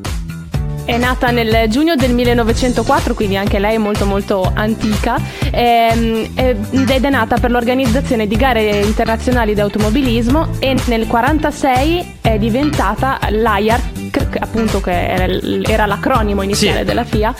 [0.87, 5.17] È nata nel giugno del 1904, quindi anche lei è molto molto antica,
[5.51, 12.15] ehm, eh, ed è nata per l'organizzazione di gare internazionali di automobilismo e nel 1946
[12.21, 15.27] è diventata l'AIARC, appunto che era,
[15.69, 16.85] era l'acronimo iniziale Sì.
[16.85, 17.35] della FIA,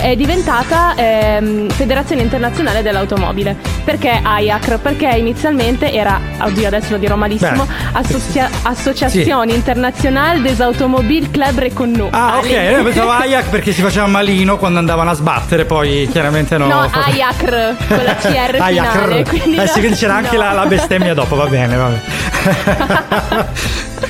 [0.00, 3.56] è diventata ehm, Federazione Internazionale dell'Automobile.
[3.84, 4.78] Perché AIACR?
[4.78, 7.66] Perché inizialmente era, oddio adesso lo dirò malissimo.
[7.92, 12.08] Associa- Associazione Internazionale des Automobiles Club Reconnu.
[12.10, 16.56] Ah, ok, io pensavo Ajax perché si faceva malino quando andavano a sbattere, poi chiaramente
[16.58, 16.66] no.
[16.66, 19.24] No, AIACR, con la CR finale.
[19.24, 20.42] Quindi Eh sì, no, quindi c'era anche no.
[20.42, 23.48] la, la bestemmia dopo, va bene, va bene.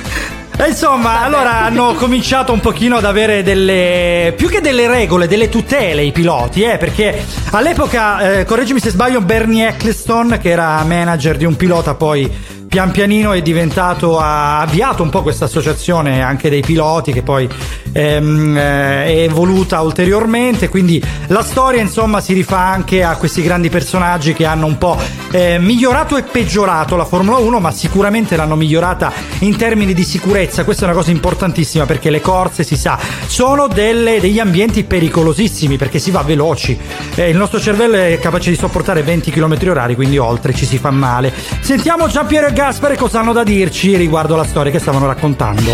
[0.57, 5.49] E insomma, allora hanno cominciato un pochino ad avere delle più che delle regole, delle
[5.49, 11.37] tutele i piloti, eh, perché all'epoca, eh, correggimi se sbaglio, Bernie Eccleston, che era manager
[11.37, 12.29] di un pilota poi
[12.71, 17.45] pian pianino è diventato, ha avviato un po' questa associazione anche dei piloti che poi
[17.91, 23.67] ehm, eh, è evoluta ulteriormente, quindi la storia insomma si rifà anche a questi grandi
[23.69, 24.97] personaggi che hanno un po'
[25.31, 30.63] eh, migliorato e peggiorato la Formula 1, ma sicuramente l'hanno migliorata in termini di sicurezza,
[30.63, 32.97] questa è una cosa importantissima perché le corse si sa
[33.27, 36.79] sono delle- degli ambienti pericolosissimi perché si va veloci,
[37.15, 40.77] Eh, il nostro cervello è capace di sopportare 20 km orari, quindi oltre ci si
[40.77, 41.33] fa male.
[41.59, 45.71] Sentiamo Giampiero e Gaspare cosa hanno da dirci riguardo la storia che stavano raccontando.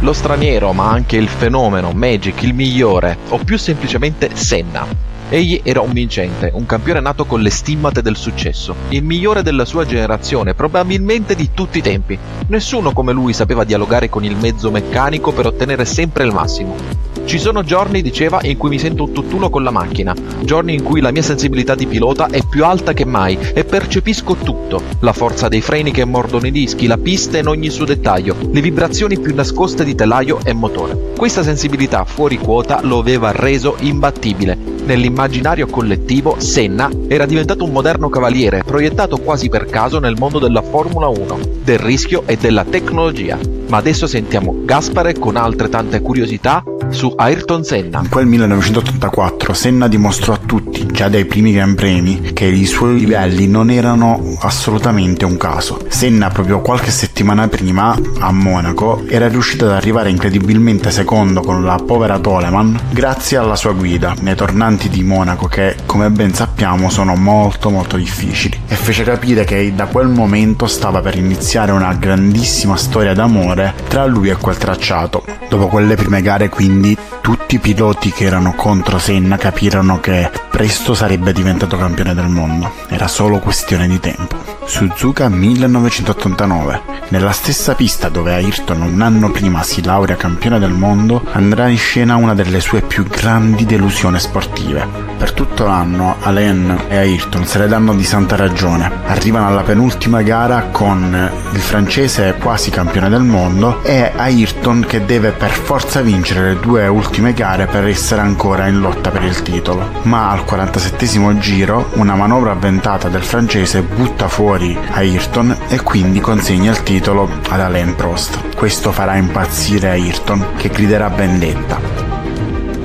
[0.00, 4.84] Lo straniero, ma anche il fenomeno, Magic, il migliore, o più semplicemente Senna.
[5.28, 9.64] Egli era un vincente, un campione nato con le stimmate del successo, il migliore della
[9.64, 12.18] sua generazione, probabilmente di tutti i tempi.
[12.48, 17.07] Nessuno come lui sapeva dialogare con il mezzo meccanico per ottenere sempre il massimo.
[17.28, 20.82] Ci sono giorni, diceva, in cui mi sento un tutt'uno con la macchina, giorni in
[20.82, 25.12] cui la mia sensibilità di pilota è più alta che mai e percepisco tutto, la
[25.12, 29.18] forza dei freni che mordono i dischi, la pista in ogni suo dettaglio, le vibrazioni
[29.18, 31.12] più nascoste di telaio e motore.
[31.18, 34.56] Questa sensibilità fuori quota lo aveva reso imbattibile.
[34.86, 40.62] Nell'immaginario collettivo, Senna era diventato un moderno cavaliere, proiettato quasi per caso nel mondo della
[40.62, 43.57] Formula 1, del rischio e della tecnologia.
[43.68, 48.00] Ma adesso sentiamo Gaspare con altre tante curiosità su Ayrton Senna.
[48.00, 52.98] In quel 1984 Senna dimostrò a tutti, già dai primi Gran Premi, che i suoi
[52.98, 55.84] livelli non erano assolutamente un caso.
[55.88, 61.76] Senna proprio qualche settimana prima, a Monaco, era riuscito ad arrivare incredibilmente secondo con la
[61.76, 67.14] povera Toleman grazie alla sua guida nei tornanti di Monaco che, come ben sappiamo, sono
[67.16, 68.60] molto molto difficili.
[68.66, 73.57] E fece capire che da quel momento stava per iniziare una grandissima storia d'amore
[73.88, 75.24] tra lui e quel tracciato.
[75.48, 80.94] Dopo quelle prime gare quindi tutti i piloti che erano contro Senna capirono che presto
[80.94, 82.72] sarebbe diventato campione del mondo.
[82.88, 84.57] Era solo questione di tempo.
[84.68, 86.96] Suzuka 1989.
[87.08, 91.78] Nella stessa pista dove Ayrton un anno prima si laurea campione del mondo, andrà in
[91.78, 95.06] scena una delle sue più grandi delusioni sportive.
[95.18, 98.90] Per tutto l'anno Alain e Ayrton se le danno di santa ragione.
[99.06, 105.30] Arrivano alla penultima gara con il francese quasi campione del mondo e Ayrton che deve
[105.30, 110.02] per forza vincere le due ultime gare per essere ancora in lotta per il titolo.
[110.02, 116.72] Ma al 47 giro una manovra avventata del francese butta fuori Ayrton e quindi consegna
[116.72, 118.56] il titolo ad Alain Prost.
[118.56, 122.17] Questo farà impazzire Ayrton che griderà vendetta.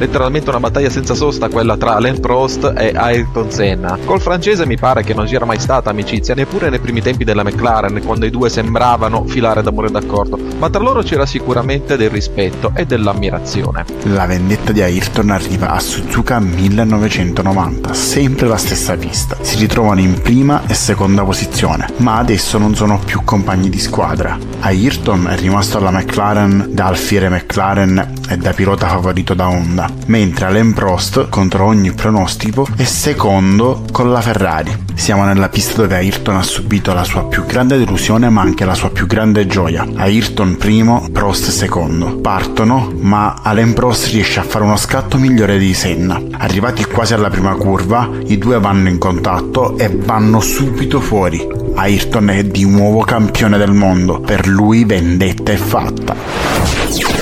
[0.04, 3.98] Letteralmente una battaglia senza sosta quella tra Alain Prost e Ayrton Senna.
[4.04, 7.44] Col francese mi pare che non c'era mai stata amicizia, neppure nei primi tempi della
[7.44, 12.72] McLaren, quando i due sembravano filare d'amore d'accordo, ma tra loro c'era sicuramente del rispetto
[12.76, 13.86] e dell'ammirazione.
[14.04, 19.38] La vendetta di Ayrton arriva a Suzuka 1990, sempre la stessa pista.
[19.40, 24.38] Si ritrovano in prima e seconda posizione, ma adesso non sono più compagni di squadra.
[24.60, 30.46] Ayrton è rimasto alla McLaren da alfiere McLaren e da pilota favorito da Honda, mentre
[30.46, 34.86] Alain Prost, contro ogni pronostico, è secondo con la Ferrari.
[34.96, 38.74] Siamo nella pista dove Ayrton ha subito la sua più grande delusione ma anche la
[38.74, 39.86] sua più grande gioia.
[39.96, 42.18] Ayrton primo, Prost secondo.
[42.18, 46.20] Partono, ma Alain Prost riesce a fare uno scatto migliore di Senna.
[46.32, 51.46] Arrivati quasi alla prima curva, i due vanno in contatto e vanno subito fuori.
[51.76, 54.20] Ayrton è di nuovo campione del mondo.
[54.20, 57.13] Per lui vendetta è fatta.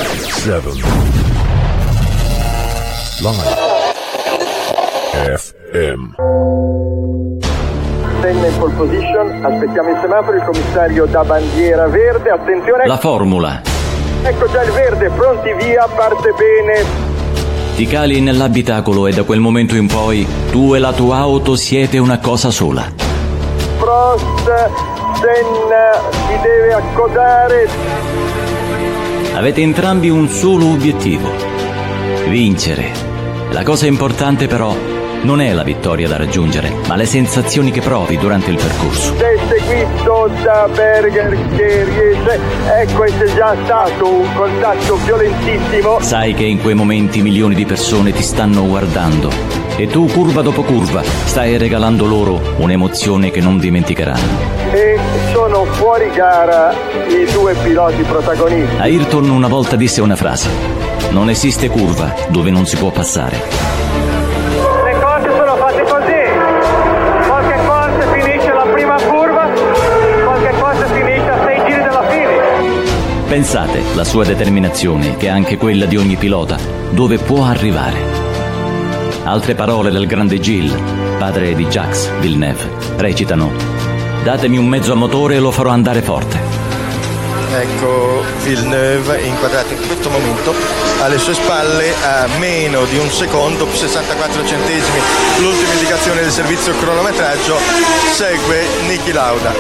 [0.42, 0.72] 7.
[3.22, 3.46] Live.
[5.38, 6.16] FM.
[8.22, 12.88] Senna in pole position, aspettiamo il semaforo, il commissario da bandiera verde, attenzione.
[12.88, 13.62] La formula.
[14.24, 16.86] Ecco già il verde, pronti via, parte bene.
[17.76, 22.00] Ti cali nell'abitacolo e da quel momento in poi tu e la tua auto siete
[22.00, 22.92] una cosa sola.
[23.78, 24.70] Prost,
[25.22, 28.11] Senna si deve accodare.
[29.42, 31.28] Avete entrambi un solo obiettivo.
[32.28, 32.92] Vincere.
[33.50, 34.72] La cosa importante però
[35.24, 39.16] non è la vittoria da raggiungere, ma le sensazioni che provi durante il percorso.
[39.16, 42.40] C'è seguito da Berger che riesce.
[42.82, 46.00] Ecco, è già stato un contatto violentissimo.
[46.02, 49.32] Sai che in quei momenti milioni di persone ti stanno guardando
[49.76, 54.70] e tu curva dopo curva stai regalando loro un'emozione che non dimenticheranno.
[54.72, 55.00] E
[55.52, 56.74] sono fuori gara
[57.10, 58.78] i due piloti protagonisti.
[58.78, 60.50] Ayrton una volta disse una frase.
[61.10, 63.36] Non esiste curva dove non si può passare.
[63.36, 67.28] Le cose sono fatte così.
[67.28, 69.50] Qualche cosa finisce la prima curva,
[70.24, 73.28] qualche cosa finisce a sei giri dalla fine.
[73.28, 76.58] Pensate la sua determinazione, che è anche quella di ogni pilota,
[76.92, 78.30] dove può arrivare.
[79.26, 80.74] Altre parole del grande Gilles,
[81.18, 83.91] padre di Jacques Villeneuve, recitano
[84.24, 86.40] Datemi un mezzo a motore e lo farò andare forte.
[87.54, 90.54] Ecco Villeneuve inquadrato in questo momento
[91.02, 95.00] alle sue spalle a meno di un secondo, 64 centesimi,
[95.40, 97.56] l'ultima indicazione del servizio cronometraggio,
[98.14, 99.54] segue Niki Lauda.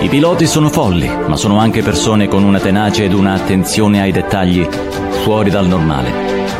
[0.00, 4.10] I piloti sono folli, ma sono anche persone con una tenacia ed una attenzione ai
[4.10, 4.66] dettagli
[5.22, 6.10] fuori dal normale,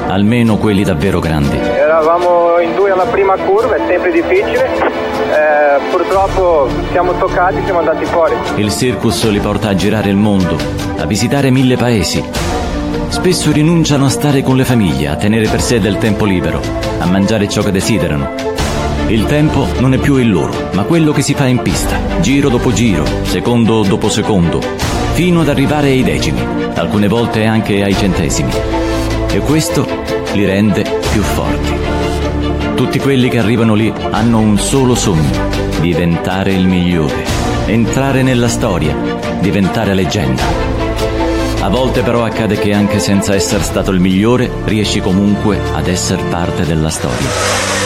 [0.07, 1.57] almeno quelli davvero grandi.
[1.57, 4.91] Eravamo in due alla prima curva, è sempre difficile.
[5.33, 8.35] Eh, purtroppo siamo toccati, siamo andati fuori.
[8.57, 10.59] Il circus li porta a girare il mondo,
[10.99, 12.22] a visitare mille paesi.
[13.09, 16.61] Spesso rinunciano a stare con le famiglie, a tenere per sé del tempo libero,
[16.99, 18.30] a mangiare ciò che desiderano.
[19.07, 22.51] Il tempo non è più il loro, ma quello che si fa in pista, giro
[22.51, 24.61] dopo giro, secondo dopo secondo,
[25.14, 28.53] fino ad arrivare ai decimi, alcune volte anche ai centesimi.
[29.30, 29.87] E questo
[30.35, 31.91] li rende più forti.
[32.75, 35.49] Tutti quelli che arrivano lì hanno un solo sogno,
[35.81, 37.25] diventare il migliore,
[37.66, 38.95] entrare nella storia,
[39.41, 40.43] diventare leggenda.
[41.61, 46.25] A volte però accade che anche senza essere stato il migliore riesci comunque ad essere
[46.25, 47.29] parte della storia.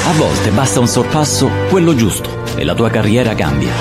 [0.08, 3.72] A volte basta un sorpasso, quello giusto, e la tua carriera cambia.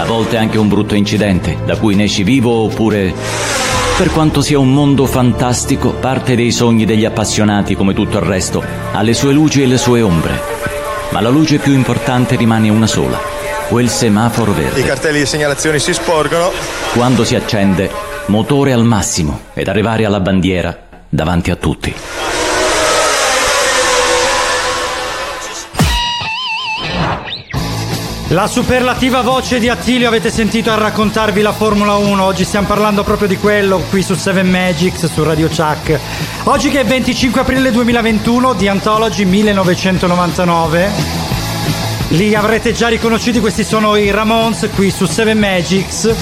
[0.00, 3.51] A volte anche un brutto incidente, da cui ne esci vivo oppure...
[3.96, 8.62] Per quanto sia un mondo fantastico, parte dei sogni degli appassionati come tutto il resto,
[8.92, 10.40] ha le sue luci e le sue ombre.
[11.10, 13.20] Ma la luce più importante rimane una sola,
[13.68, 14.82] quel semaforo I verde.
[14.82, 16.50] cartelli di segnalazione si sporgono,
[16.94, 17.90] Quando si accende,
[18.26, 20.76] motore al massimo ed arrivare alla bandiera
[21.08, 21.94] davanti a tutti.
[28.32, 32.24] La superlativa voce di Attilio avete sentito a raccontarvi la Formula 1.
[32.24, 36.00] Oggi stiamo parlando proprio di quello qui su 7 Magics su Radio Chuck.
[36.44, 40.90] Oggi che è 25 aprile 2021 di Anthology 1999.
[42.08, 46.14] Li avrete già riconosciuti, questi sono i Ramones qui su 7 Magics.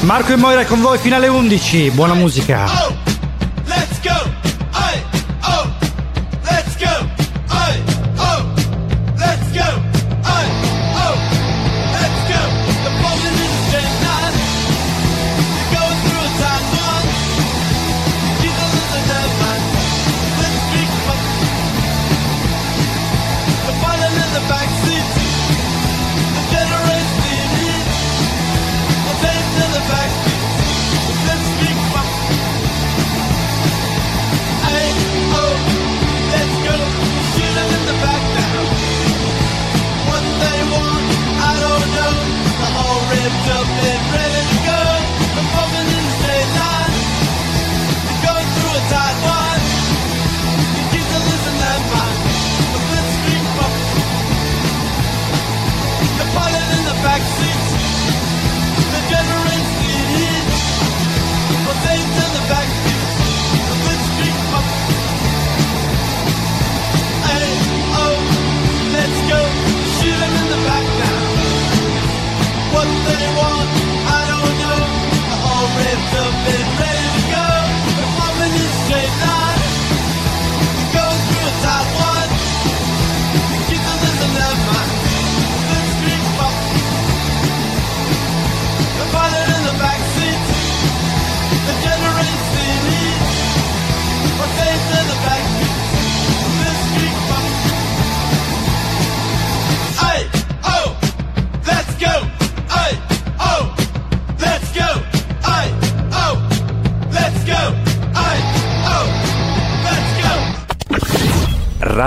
[0.00, 1.90] Marco e Moira con voi fino alle 11.
[1.90, 3.07] Buona musica.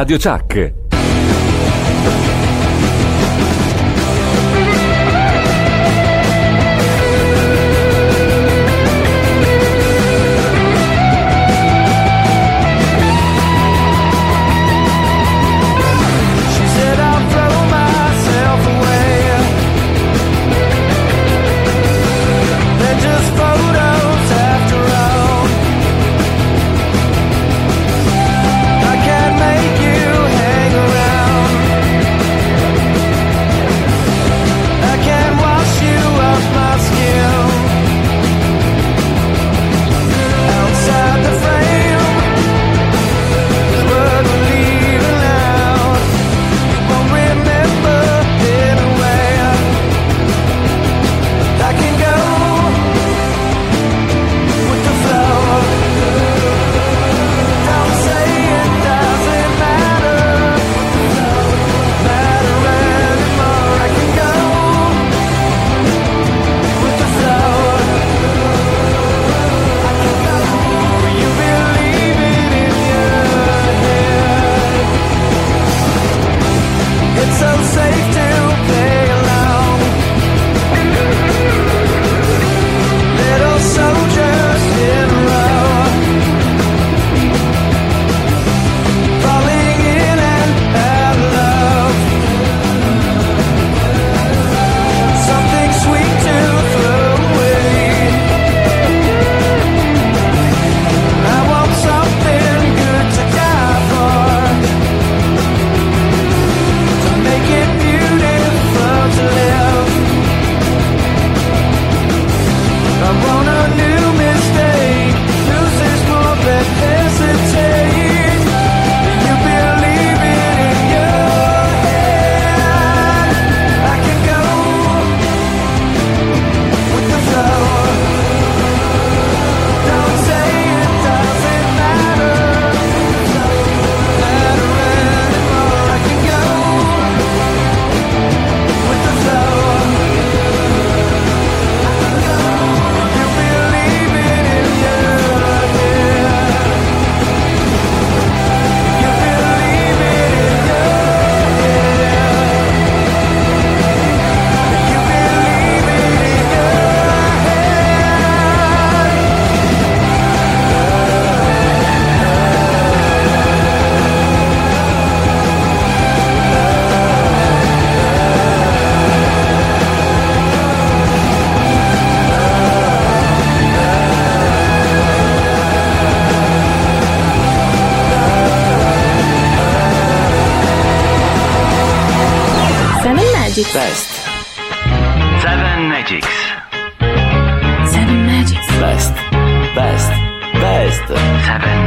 [0.02, 0.81] Radio Chuck.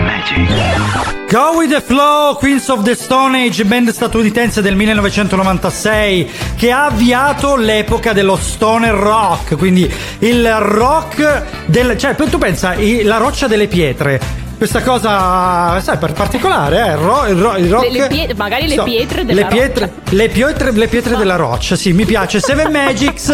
[0.02, 1.14] Magics.
[1.30, 6.86] Go with the Flow, Queens of the Stone Age, band statunitense del 1996 che ha
[6.86, 11.96] avviato l'epoca dello stoner rock, quindi il rock del...
[11.98, 14.43] cioè tu pensa, la roccia delle pietre.
[14.56, 17.90] Questa cosa, sai, per particolare, eh, ro- ro- il rock...
[17.90, 21.36] Le- le pie- magari le So, pietre della le pietre, le pietre, le pietre della
[21.36, 22.40] roccia, sì, mi piace.
[22.40, 23.30] Seven Magics,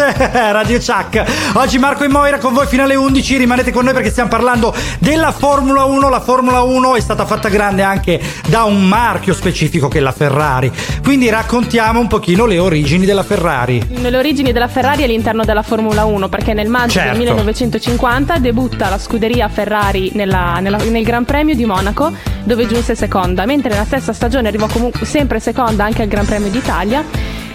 [0.51, 1.23] Radio Chuck.
[1.53, 3.37] Oggi Marco e Moira con voi fino alle 11.
[3.37, 6.09] Rimanete con noi perché stiamo parlando della Formula 1.
[6.09, 10.11] La Formula 1 è stata fatta grande anche da un marchio specifico che è la
[10.11, 10.69] Ferrari.
[11.03, 13.81] Quindi raccontiamo un pochino le origini della Ferrari.
[14.01, 17.09] Le origini della Ferrari all'interno della Formula 1 perché nel maggio Certo.
[17.09, 22.11] del 1950 debutta la scuderia Ferrari nella- nella- nel Gran Premio di Monaco
[22.43, 26.49] dove giunse seconda, mentre nella stessa stagione arrivò comunque sempre seconda anche al Gran Premio
[26.49, 27.03] d'Italia.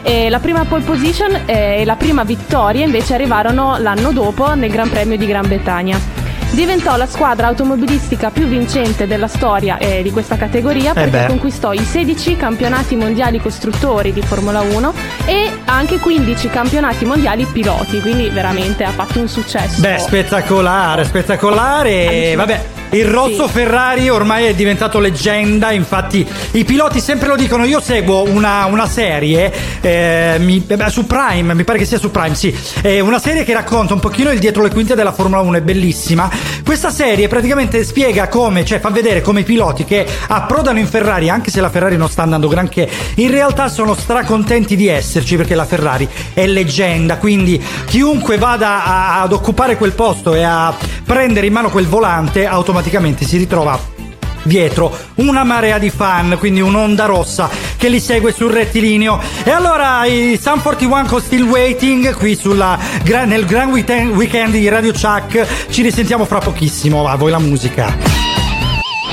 [0.02, 4.70] E la prima pole position eh, e la prima vittoria invece arrivarono l'anno dopo nel
[4.70, 5.98] Gran Premio di Gran Bretagna.
[6.50, 11.26] Diventò la squadra automobilistica più vincente della storia eh, di questa categoria Eh perché beh.
[11.26, 14.94] conquistò i 16 campionati mondiali costruttori di Formula 1
[15.26, 19.80] e anche 15 campionati mondiali piloti, quindi veramente ha fatto un successo.
[19.80, 22.34] Beh, spettacolare, spettacolare.
[22.36, 22.60] Vabbè.
[22.96, 28.22] Il rosso Ferrari ormai è diventato leggenda, infatti i piloti sempre lo dicono, io seguo
[28.26, 32.56] una, una serie eh, mi- beh, su Prime, mi pare che sia su Prime, sì,
[32.80, 35.60] è una serie che racconta un pochino il dietro le quinte della Formula 1, è
[35.60, 36.30] bellissima.
[36.64, 41.28] Questa serie praticamente spiega come, cioè fa vedere come i piloti che approdano in Ferrari,
[41.28, 45.54] anche se la Ferrari non sta andando granché, in realtà sono stracontenti di esserci perché
[45.54, 50.74] la Ferrari è leggenda, quindi chiunque vada a- ad occupare quel posto e a
[51.04, 52.84] prendere in mano quel volante automaticamente
[53.24, 53.78] si ritrova
[54.44, 59.20] dietro una marea di fan, quindi un'onda rossa che li segue sul rettilineo.
[59.44, 62.78] E allora i Sun 41 con Still Waiting qui sulla,
[63.26, 65.46] nel Grand Weekend, weekend di Radio Chuck.
[65.68, 67.06] Ci risentiamo fra pochissimo.
[67.08, 67.92] A voi la musica.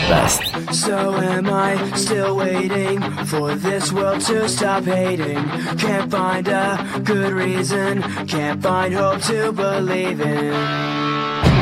[0.08, 0.42] Best.
[0.72, 5.44] So am I still waiting for this world to stop hating?
[5.78, 11.53] Can't find a good reason, can't find hope to believe in.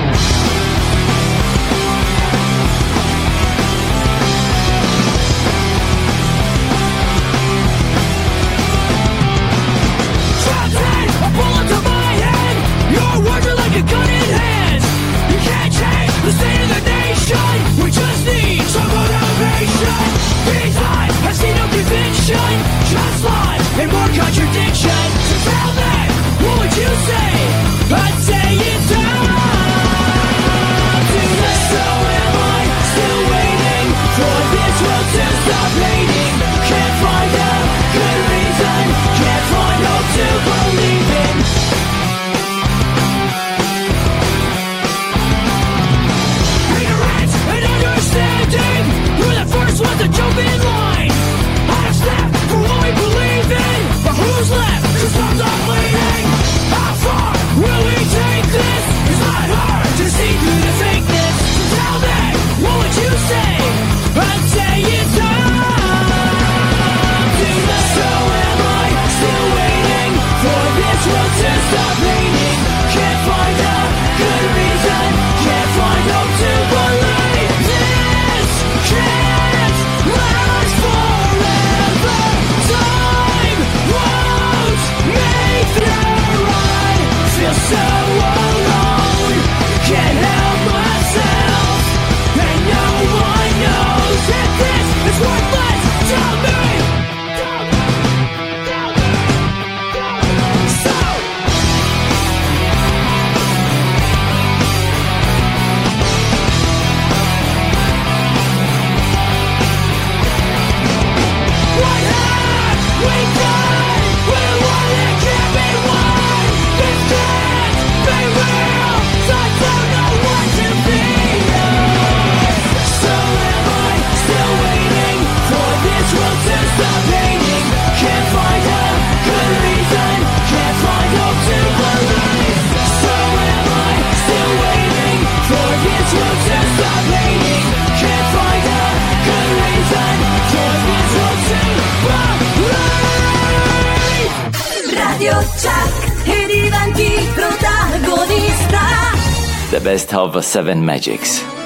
[150.22, 151.61] Of Seven Magics.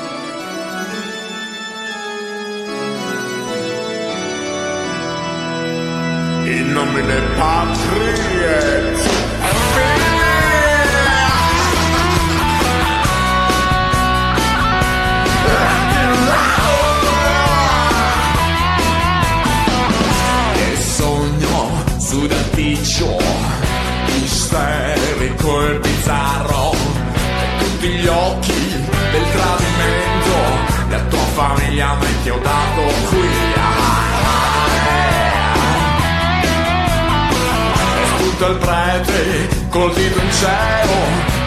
[38.46, 40.94] Spunta il prete col dito in cielo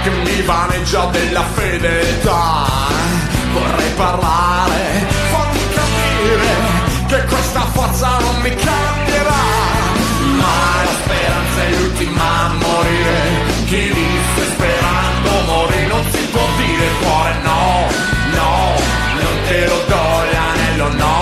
[0.03, 2.67] Che mi vaneggia della fedeltà.
[3.53, 6.55] Vorrei parlare, fammi capire
[7.07, 9.45] che questa forza non mi cambierà.
[10.39, 13.47] Ma la speranza è l'ultima a morire.
[13.67, 17.87] Chi disse sperando morì non si può dire cuore no,
[18.35, 18.75] no
[19.21, 21.18] Non te lo do l'anello no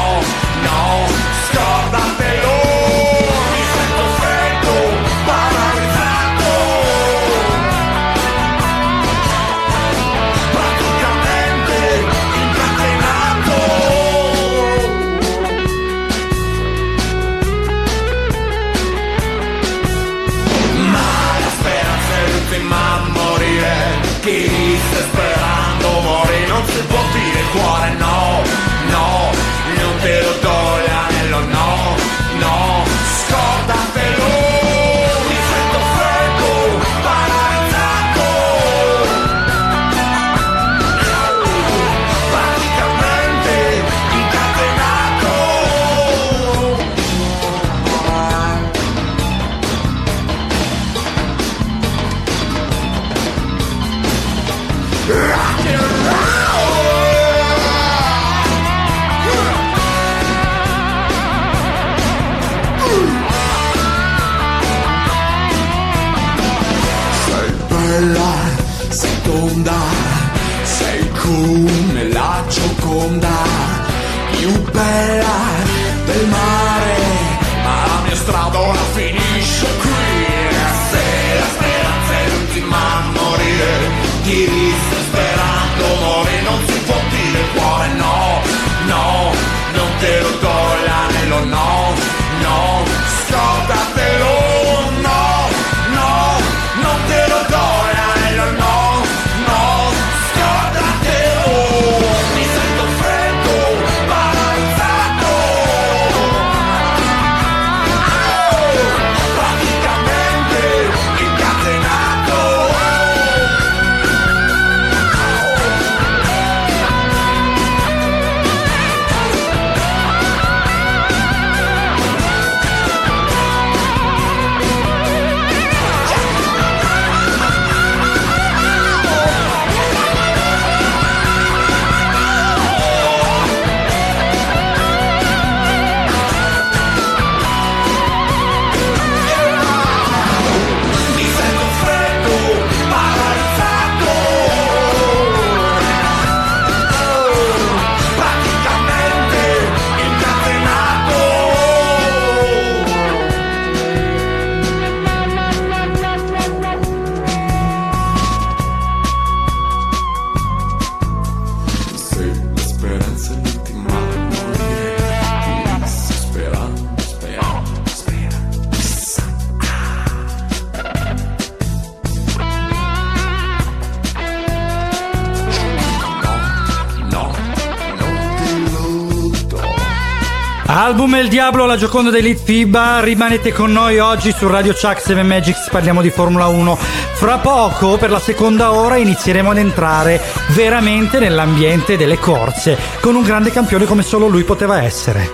[181.27, 185.25] Album El Diablo, la Gioconda dell'Elite FIBA, rimanete con noi oggi su Radio Chuck 7
[185.25, 186.77] Magics, parliamo di Formula 1.
[186.77, 190.21] Fra poco, per la seconda ora, inizieremo ad entrare
[190.51, 195.29] veramente nell'ambiente delle corse, con un grande campione come solo lui poteva essere.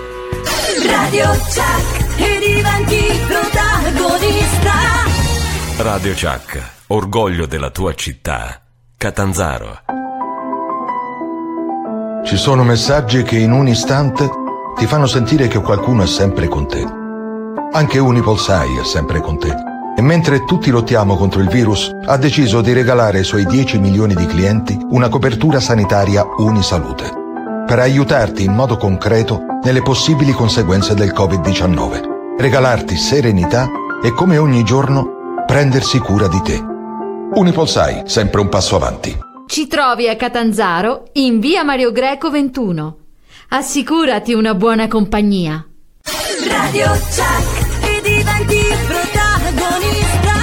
[0.87, 4.73] Radio Chuck e diventi protagonista.
[5.77, 8.61] Radio Chuck, orgoglio della tua città.
[8.97, 9.81] Catanzaro.
[12.25, 14.41] Ci sono messaggi che in un istante
[14.75, 16.85] ti fanno sentire che qualcuno è sempre con te.
[17.71, 19.53] Anche Unipolsai è sempre con te.
[19.95, 24.15] E mentre tutti lottiamo contro il virus, ha deciso di regalare ai suoi 10 milioni
[24.15, 27.11] di clienti una copertura sanitaria Unisalute.
[27.65, 32.37] Per aiutarti in modo concreto nelle possibili conseguenze del Covid-19.
[32.37, 33.69] Regalarti serenità
[34.03, 36.61] e come ogni giorno prendersi cura di te.
[37.33, 39.17] Unipolsai, sempre un passo avanti.
[39.45, 43.02] Ci trovi a Catanzaro in via Mario Greco 21
[43.55, 45.63] assicurati una buona compagnia.
[46.47, 50.33] Radio Jack e diventi protagonista.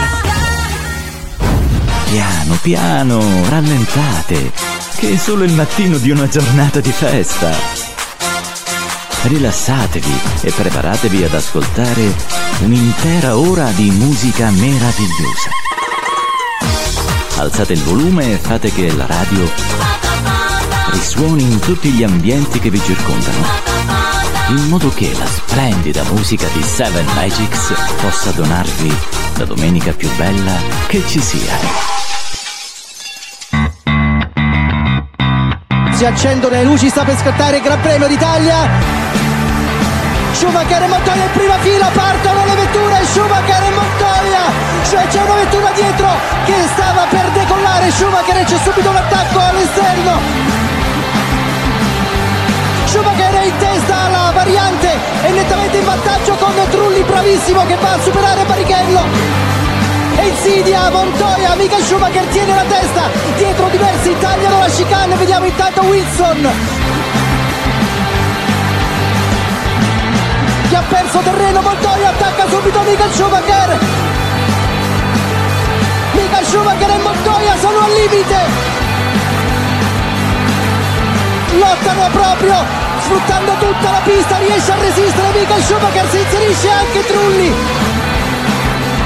[2.05, 4.53] Piano, piano, rallentate,
[4.99, 7.51] che è solo il mattino di una giornata di festa.
[9.23, 12.15] Rilassatevi e preparatevi ad ascoltare
[12.63, 15.51] un'intera ora di musica meravigliosa.
[17.39, 20.10] Alzate il volume e fate che la radio
[20.91, 23.45] risuoni in tutti gli ambienti che vi circondano,
[24.49, 28.95] in modo che la splendida musica di Seven Magics possa donarvi
[29.37, 30.53] la domenica più bella
[30.87, 31.89] che ci sia.
[35.93, 38.57] Si accendono le luci, sta per scattare il Gran Premio d'Italia.
[40.33, 44.45] Schumacher e Montoya in prima fila, partono le vetture, Schumacher e Montoya,
[44.89, 46.09] cioè c'è una vettura dietro
[46.47, 50.60] che stava per decollare, Schumacher e c'è subito un attacco all'esterno.
[52.91, 57.93] Schumacher è in testa alla variante, è nettamente in vantaggio con Trulli bravissimo che va
[57.93, 59.05] a superare Barrichello.
[60.17, 65.83] E insidia Montoya, Michael Schumacher tiene la testa, dietro diversi tagliano la chicane, vediamo intanto
[65.83, 66.51] Wilson
[70.69, 73.79] che ha perso terreno, Montoya attacca subito Michael Schumacher.
[76.15, 78.70] Michael Schumacher e Montoya sono al limite.
[81.59, 82.55] Lottano proprio,
[83.03, 87.53] sfruttando tutta la pista, riesce a resistere Michael Schumacher, si inserisce anche Trulli.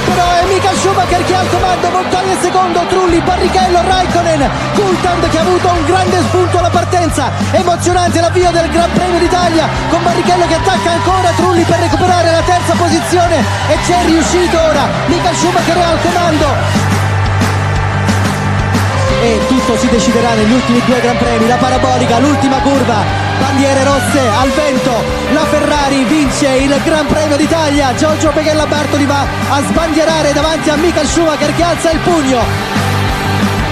[0.05, 5.29] Però è Michael Schumacher che ha il comando, Montoya il secondo, Trulli, Barrichello, Raikkonen, Kultand
[5.31, 10.03] che ha avuto un grande spunto alla partenza, emozionante l'avvio del Gran Premio d'Italia, con
[10.03, 13.39] Barrichello che attacca ancora Trulli per recuperare la terza posizione
[13.69, 16.94] e c'è riuscito ora, Michael Schumacher è al comando.
[19.25, 23.03] E tutto si deciderà negli ultimi due Gran Premi, la parabolica, l'ultima curva,
[23.41, 24.93] bandiere rosse al vento,
[25.33, 30.77] la Ferrari vince il Gran Premio d'Italia, Giorgio Pechella Bartoli va a sbandierare davanti a
[30.77, 32.74] Michael Schumacher che alza il pugno.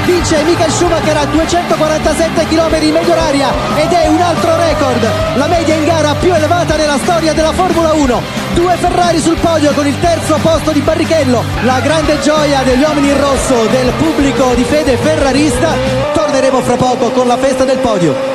[0.05, 5.47] Vince Michael Schumacher a 247 km in media oraria ed è un altro record, la
[5.47, 8.23] media in gara più elevata nella storia della Formula 1.
[8.55, 13.11] Due Ferrari sul podio con il terzo posto di Barrichello, la grande gioia degli uomini
[13.11, 15.75] in rosso, del pubblico di fede ferrarista.
[16.13, 18.32] Torneremo fra poco con la festa del podio.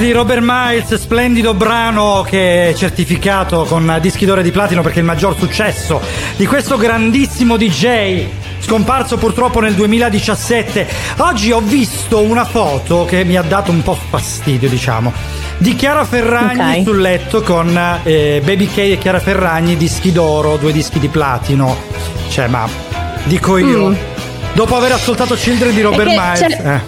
[0.00, 4.96] Di Robert Miles, splendido brano che è certificato con dischi d'oro e di platino perché
[4.96, 6.00] è il maggior successo
[6.36, 8.24] di questo grandissimo DJ
[8.60, 10.88] scomparso purtroppo nel 2017.
[11.18, 15.12] Oggi ho visto una foto che mi ha dato un po' fastidio, diciamo,
[15.58, 16.82] di Chiara Ferragni Ok.
[16.84, 21.76] sul letto con eh, Baby K e Chiara Ferragni, dischi d'oro, due dischi di platino.
[22.30, 22.66] Cioè, ma
[23.24, 23.94] dico io, Mm.
[24.54, 26.80] dopo aver ascoltato Children di Robert che Miles, c'è- eh,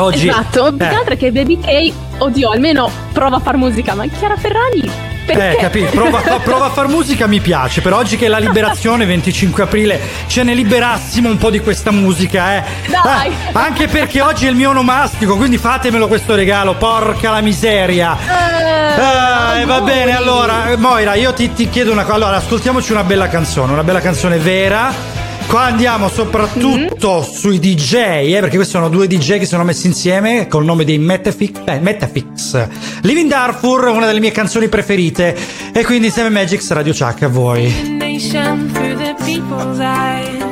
[0.00, 1.16] oggi Esatto, più eh.
[1.16, 5.50] che Baby K, oddio, almeno prova a far musica, ma Chiara Ferragni perché?
[5.50, 9.04] Eh, capito, prova, prova a far musica mi piace, però oggi che è la liberazione,
[9.04, 12.62] 25 aprile, ce ne liberassimo un po' di questa musica, eh.
[12.88, 13.28] Dai.
[13.28, 18.16] Eh, anche perché oggi è il mio onomastico, quindi fatemelo questo regalo, porca la miseria.
[18.16, 23.04] Eh, va bene, allora, eh, Moira, io ti, ti chiedo una cosa, allora, ascoltiamoci una
[23.04, 25.17] bella canzone, una bella canzone vera.
[25.48, 29.86] Qua andiamo soprattutto sui DJ, eh, perché questi sono due DJ che si sono messi
[29.86, 31.62] insieme col nome di Metafix.
[31.64, 32.68] eh, Metafix.
[33.02, 35.34] Living Darfur, una delle mie canzoni preferite.
[35.72, 37.72] E quindi insieme Magix Radio Chuck a voi.
[37.98, 40.44] nation through the people's eyes.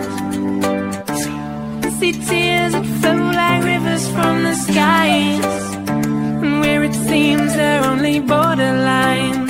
[1.98, 5.44] See tears that flow like rivers from the skies,
[5.88, 9.45] and where it seems they're only borderlines.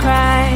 [0.00, 0.49] cry.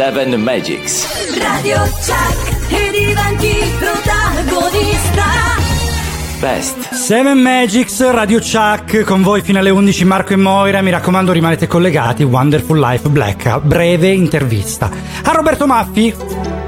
[0.00, 1.36] 7 Magics.
[1.38, 5.24] Radio Chuck e diventi protagonista.
[6.38, 6.94] Best.
[6.94, 11.66] 7 Magics, Radio Chuck, con voi fino alle 11 Marco e Moira, mi raccomando rimanete
[11.66, 14.90] collegati, Wonderful Life Black, breve intervista.
[15.22, 16.59] A Roberto Maffi.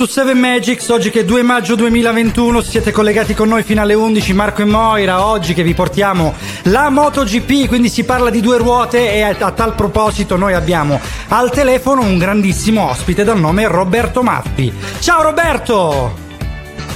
[0.00, 3.92] Su 7 Magics, oggi che è 2 maggio 2021, siete collegati con noi fino alle
[3.92, 6.32] 11, Marco e Moira, oggi che vi portiamo
[6.62, 10.98] la MotoGP, quindi si parla di due ruote e a, tal proposito noi abbiamo
[11.28, 14.72] al telefono un grandissimo ospite dal nome Roberto Maffi.
[15.00, 16.28] Ciao Roberto!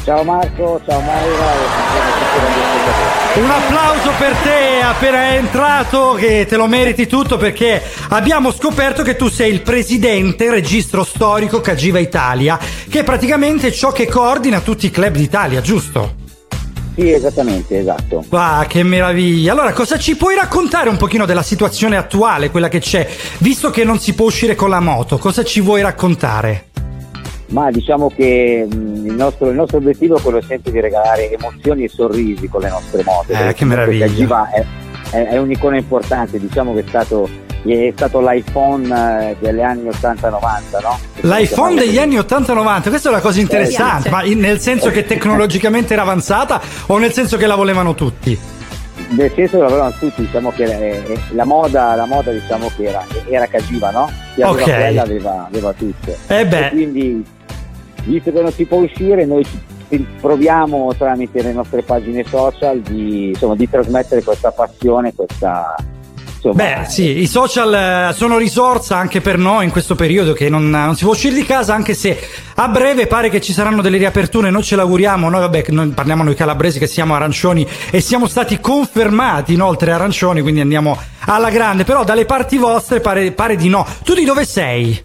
[0.04, 1.52] Ciao Marco, ciao Maura,
[3.36, 9.16] Un applauso per te appena entrato, che te lo meriti tutto perché abbiamo scoperto che
[9.16, 12.58] tu sei il presidente registro storico Cagiva Italia,
[12.94, 16.14] che è praticamente ciò che coordina tutti i club d'Italia, giusto?
[16.94, 18.24] Sì, esattamente, esatto.
[18.28, 19.50] Ah, che meraviglia!
[19.50, 23.04] Allora, cosa ci puoi raccontare un pochino della situazione attuale, quella che c'è,
[23.38, 25.18] visto che non si può uscire con la moto?
[25.18, 26.66] Cosa ci vuoi raccontare?
[27.48, 31.82] Ma diciamo che mh, il, nostro, il nostro obiettivo è quello sempre di regalare emozioni
[31.82, 33.32] e sorrisi con le nostre moto.
[33.32, 34.50] Eh, che meraviglia.
[34.52, 34.64] È,
[35.10, 37.28] è- è un'icona importante, diciamo che è stato,
[37.72, 40.38] è stato l'iPhone eh, degli anni 80-90,
[40.82, 40.98] no?
[41.22, 45.92] L'iPhone degli anni 80-90, questa è una cosa interessante, Eh, ma nel senso che tecnologicamente
[45.94, 48.38] era avanzata o nel senso che la volevano tutti?
[49.08, 52.84] Nel senso che lavoravano tutti, diciamo che eh, eh, la moda, la moda diciamo che
[52.84, 54.10] era, era Cagiva, no?
[54.34, 54.64] Chi aveva Ok.
[54.64, 56.16] quella aveva, aveva tutto.
[56.28, 56.66] Eh beh.
[56.66, 57.24] E quindi,
[58.04, 59.44] visto che non si può uscire, noi
[60.20, 65.74] proviamo tramite le nostre pagine social di, insomma, di trasmettere questa passione, questa...
[66.44, 70.50] Insomma, Beh, sì, i social eh, sono risorsa anche per noi in questo periodo che
[70.50, 72.18] non, non si può uscire di casa, anche se
[72.56, 76.22] a breve pare che ci saranno delle riaperture, noi ce l'auguriamo, noi vabbè, noi parliamo
[76.22, 81.84] noi calabresi che siamo arancioni e siamo stati confermati inoltre arancioni, quindi andiamo alla grande,
[81.84, 83.86] però dalle parti vostre pare, pare di no.
[84.04, 85.02] Tu di dove sei?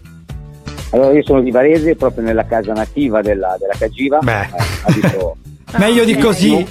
[0.90, 4.18] Allora io sono di Varese, proprio nella casa nativa della, della Cagiva.
[4.18, 4.42] Beh.
[4.42, 5.34] Eh,
[5.78, 6.68] Meglio di così, Eh,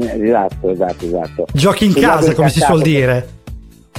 [0.00, 1.46] Esatto, esatto, esatto.
[1.52, 3.36] giochi in lago casa come si suol dire.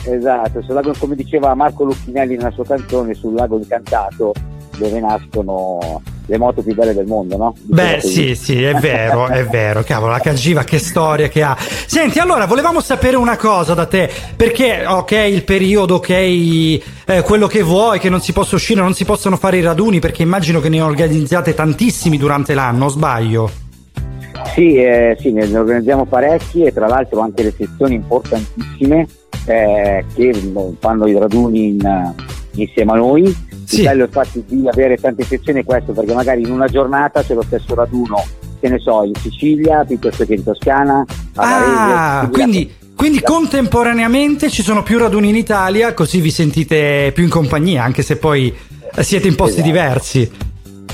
[0.03, 4.33] Esatto, sul lago, come diceva Marco Lucchinelli nella sua canzone, sul lago incantato
[4.77, 7.55] dove nascono le moto più belle del mondo, no?
[7.63, 9.83] Beh, Diceva sì, sì, è vero, è vero.
[9.83, 11.55] Cavolo, la Cagiva che storia che ha.
[11.59, 16.81] Senti, allora, volevamo sapere una cosa da te, perché, ok, il periodo, ok, eh,
[17.23, 20.21] quello che vuoi, che non si possa uscire, non si possono fare i raduni, perché
[20.21, 23.49] immagino che ne organizzate tantissimi durante l'anno, sbaglio?
[24.53, 29.07] Sì, eh, sì, ne organizziamo parecchi e tra l'altro anche le sezioni importantissime
[29.45, 32.13] eh, che mm, fanno i raduni in, eh,
[32.61, 33.35] insieme a noi.
[33.65, 33.81] Sì.
[33.81, 37.33] Il bello infatti di avere tante sezioni è questo, perché magari in una giornata c'è
[37.33, 38.23] lo stesso raduno,
[38.59, 41.05] che ne so, in Sicilia piuttosto che in Toscana.
[41.35, 47.23] Ah, Varese, quindi, quindi contemporaneamente ci sono più raduni in Italia, così vi sentite più
[47.23, 48.51] in compagnia, anche se poi
[48.99, 49.67] siete in posti Esatto.
[49.71, 50.31] diversi.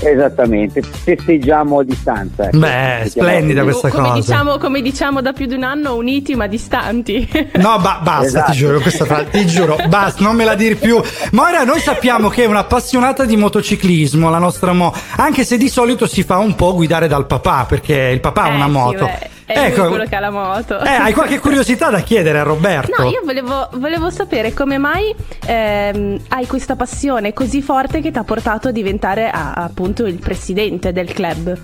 [0.00, 2.44] Esattamente, festeggiamo a distanza.
[2.48, 2.58] ecco.
[2.58, 3.78] Beh, splendida così.
[3.80, 4.20] questa come cosa.
[4.20, 7.28] diciamo, come diciamo da più di un anno, uniti ma distanti.
[7.56, 8.50] No, ba- basta, Esatto.
[8.52, 11.00] ti giuro, questa fra- ti giuro, basta, non me la dir più.
[11.32, 15.68] Ma ora noi sappiamo che è un'appassionata di motociclismo, la nostra mo, anche se di
[15.68, 18.70] solito si fa un po' guidare dal papà, perché il papà ha Eh, una sì,
[18.70, 19.04] moto.
[19.06, 20.80] beh, è lui quello che ha la moto.
[20.80, 23.02] eh, hai qualche curiosità da chiedere a Roberto?
[23.02, 25.14] No, io volevo, volevo sapere come mai
[25.46, 30.18] ehm, hai questa passione così forte che ti ha portato a diventare a- appunto il
[30.18, 31.56] presidente del club.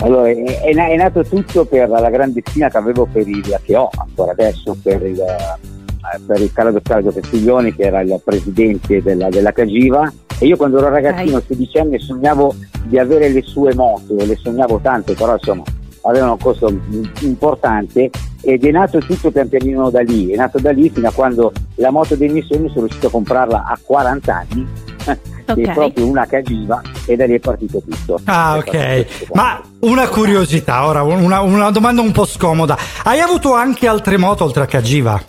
[0.00, 3.60] Allora, è, è na- è nato tutto per la grande stima che avevo per il,
[3.64, 8.20] che ho ancora adesso, per il, eh, per il Carlo Claudio Castiglioni, che era il
[8.24, 10.12] presidente della, della Cagiva.
[10.38, 12.54] E io quando ero ragazzino, 16 anni, sognavo
[12.84, 15.64] di avere le sue moto, le sognavo tante, però insomma
[16.08, 18.10] avevano un costo im- importante
[18.40, 21.52] ed è nato tutto pian pianino da lì, è nato da lì fino a quando
[21.76, 24.66] la moto dei miei sogni sono riuscito a comprarla a 40 anni,
[25.04, 25.16] che
[25.52, 25.58] Ok.
[25.60, 28.20] è proprio una Cagiva e da lì è partito tutto.
[28.24, 29.06] Ah, ok.
[29.18, 29.32] tutto.
[29.34, 32.76] Ma una curiosità, ora una, una domanda un po' scomoda.
[33.04, 35.20] Hai avuto anche altre moto oltre a Cagiva?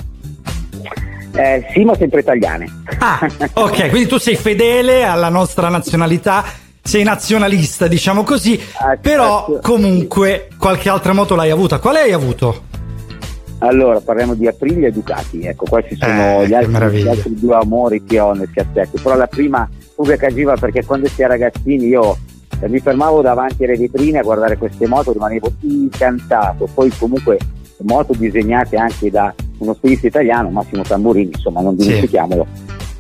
[1.31, 2.67] Eh, sì, ma sempre italiane.
[2.97, 3.19] Ah,
[3.53, 6.43] ok, quindi tu sei fedele alla nostra nazionalità,
[6.89, 9.71] sei nazionalista, diciamo così, Ah, però certo.
[9.71, 11.77] comunque qualche altra moto l'hai avuta.
[11.77, 12.63] Quale hai avuto?
[13.59, 15.41] Allora, parliamo di Aprilia e Ducati.
[15.43, 18.99] Ecco, questi sono Eh, gli, altri, gli altri due amori che ho nel cassetto.
[19.03, 22.17] Però la prima fuga cagiva perché quando si è ragazzini io
[22.59, 26.67] eh, mi fermavo davanti alle vetrine a guardare queste moto, rimanevo incantato.
[26.73, 27.37] Poi comunque
[27.83, 32.09] moto disegnate anche da uno stilista italiano, Massimo Tamburini, insomma, non Sì.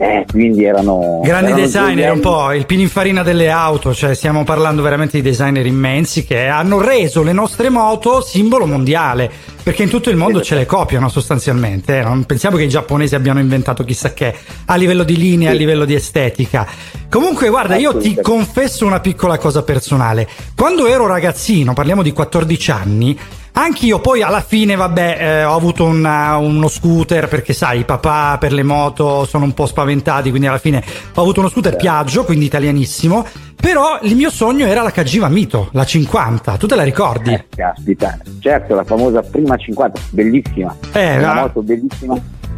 [0.01, 4.81] Eh, quindi erano Grandi erano designer, un po' il pininfarina delle auto, cioè stiamo parlando
[4.81, 9.29] veramente di designer immensi che hanno reso le nostre moto simbolo mondiale,
[9.61, 13.13] perché in tutto il mondo ce le copiano sostanzialmente, eh, non pensiamo che i giapponesi
[13.13, 16.65] abbiano inventato chissà che a livello di linea, a livello di estetica.
[17.09, 22.71] Comunque guarda, io ti confesso una piccola cosa personale, quando ero ragazzino, parliamo di 14
[22.71, 23.19] anni,
[23.61, 28.37] Anch'io poi alla fine, vabbè, eh, ho avuto una- uno scooter perché sai, i papà
[28.39, 30.81] per le moto sono un po' spaventati, quindi alla fine
[31.13, 33.25] ho avuto uno scooter Piaggio, quindi italianissimo,
[33.55, 37.33] però il mio sogno era la Cagiva Mito, la 50, tu te la ricordi?
[37.33, 40.75] Eh, caspita, certo, la famosa prima 50, bellissima.
[40.93, 42.13] Eh, una moto bellissima.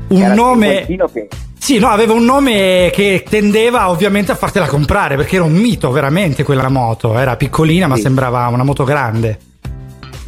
[0.09, 5.15] Un Era nome- che Sì, no, aveva un nome che tendeva ovviamente a fartela comprare
[5.15, 8.01] perché era un mito veramente quella moto, era piccolina ma Sì.
[8.01, 9.37] sembrava una moto grande.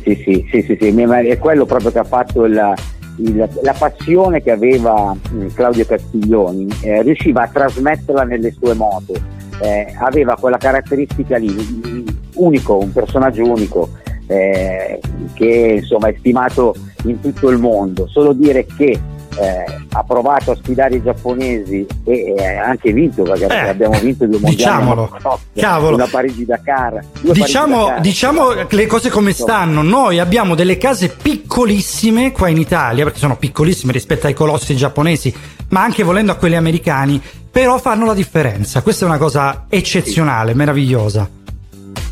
[0.03, 0.88] Sì, sì, sì, sì, sì,
[1.30, 2.73] è quello proprio che ha fatto il-
[3.17, 9.13] il- la passione che aveva mh, Claudio Castiglioni, eh, riusciva a trasmetterla nelle sue moto,
[9.61, 12.03] eh, aveva quella caratteristica lì, mh,
[12.35, 13.89] unico, un personaggio unico,
[14.27, 14.99] eh,
[15.34, 16.75] che insomma è stimato
[17.05, 18.07] in tutto il mondo.
[18.07, 18.99] Solo dire che
[19.39, 24.26] eh, ha provato a sfidare i giapponesi e eh, anche vinto, perché Eh, abbiamo vinto
[24.26, 25.01] due mondiali, diciamolo.
[25.01, 25.95] una motocross, Cavolo.
[25.95, 26.99] una Parigi-Dakar.
[27.22, 28.01] due Diciamo, Parigi-Dakar.
[28.01, 29.81] diciamo le cose come stanno.
[29.81, 35.34] Noi abbiamo delle case piccolissime qua in Italia, perché sono piccolissime rispetto ai colossi giapponesi,
[35.69, 38.81] ma anche volendo a quelli americani, però fanno la differenza.
[38.81, 41.30] Questa è una cosa eccezionale, meravigliosa.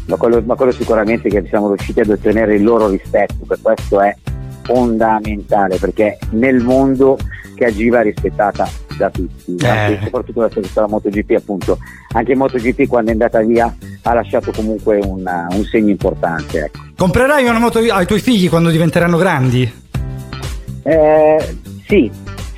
[0.05, 4.01] ma quello, ma quello sicuramente che siamo riusciti ad ottenere il loro rispetto, per questo
[4.01, 4.15] è
[4.73, 7.17] fondamentale, perché nel mondo
[7.55, 8.67] che agiva è rispettata
[8.97, 9.99] da tutti, Eh.
[10.03, 10.49] soprattutto da
[10.81, 11.77] la MotoGP appunto,
[12.13, 13.73] anche MotoGP quando è andata via
[14.03, 16.65] ha lasciato comunque una- un segno importante.
[16.65, 16.79] Ecco.
[16.95, 19.71] Comprerai una moto ai tuoi figli quando diventeranno grandi?
[20.83, 21.57] Eh,
[21.87, 22.09] sì,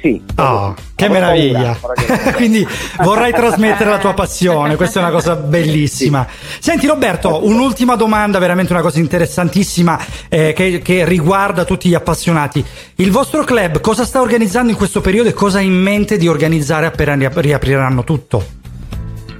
[0.03, 0.21] sì.
[0.35, 1.77] Oh, che meraviglia!
[1.79, 2.67] paura, Quindi
[3.01, 6.27] vorrai trasmettere la tua passione, questa è una cosa bellissima.
[6.59, 9.97] Senti Roberto, un'ultima domanda, veramente una cosa interessantissima
[10.27, 12.61] eh, che, che riguarda tutti gli appassionati.
[12.95, 16.27] Il vostro club cosa sta organizzando in questo periodo e cosa ha in mente di
[16.27, 18.43] organizzare appena ri- riapriranno tutto?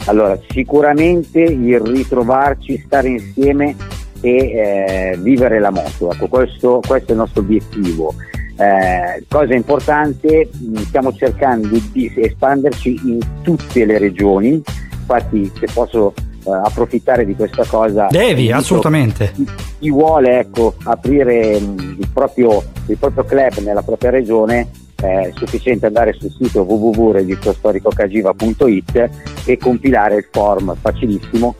[0.05, 3.75] Allora, sicuramente il ritrovarci, stare insieme
[4.21, 8.15] e eh, vivere la moto, ecco, questo, questo è il nostro obiettivo.
[8.55, 14.61] Eh, cosa importante, mh, stiamo cercando di espanderci in tutte le regioni,
[14.99, 16.13] infatti se posso
[16.45, 18.07] eh, approfittare di questa cosa...
[18.09, 19.31] Devi, assolutamente.
[19.33, 19.47] chi,
[19.79, 25.87] chi vuole ecco, aprire mh, il, proprio, il proprio club nella propria regione è sufficiente
[25.87, 29.09] andare sul sito www.registrostoricocagiva.it
[29.45, 31.55] e compilare il form facilissimo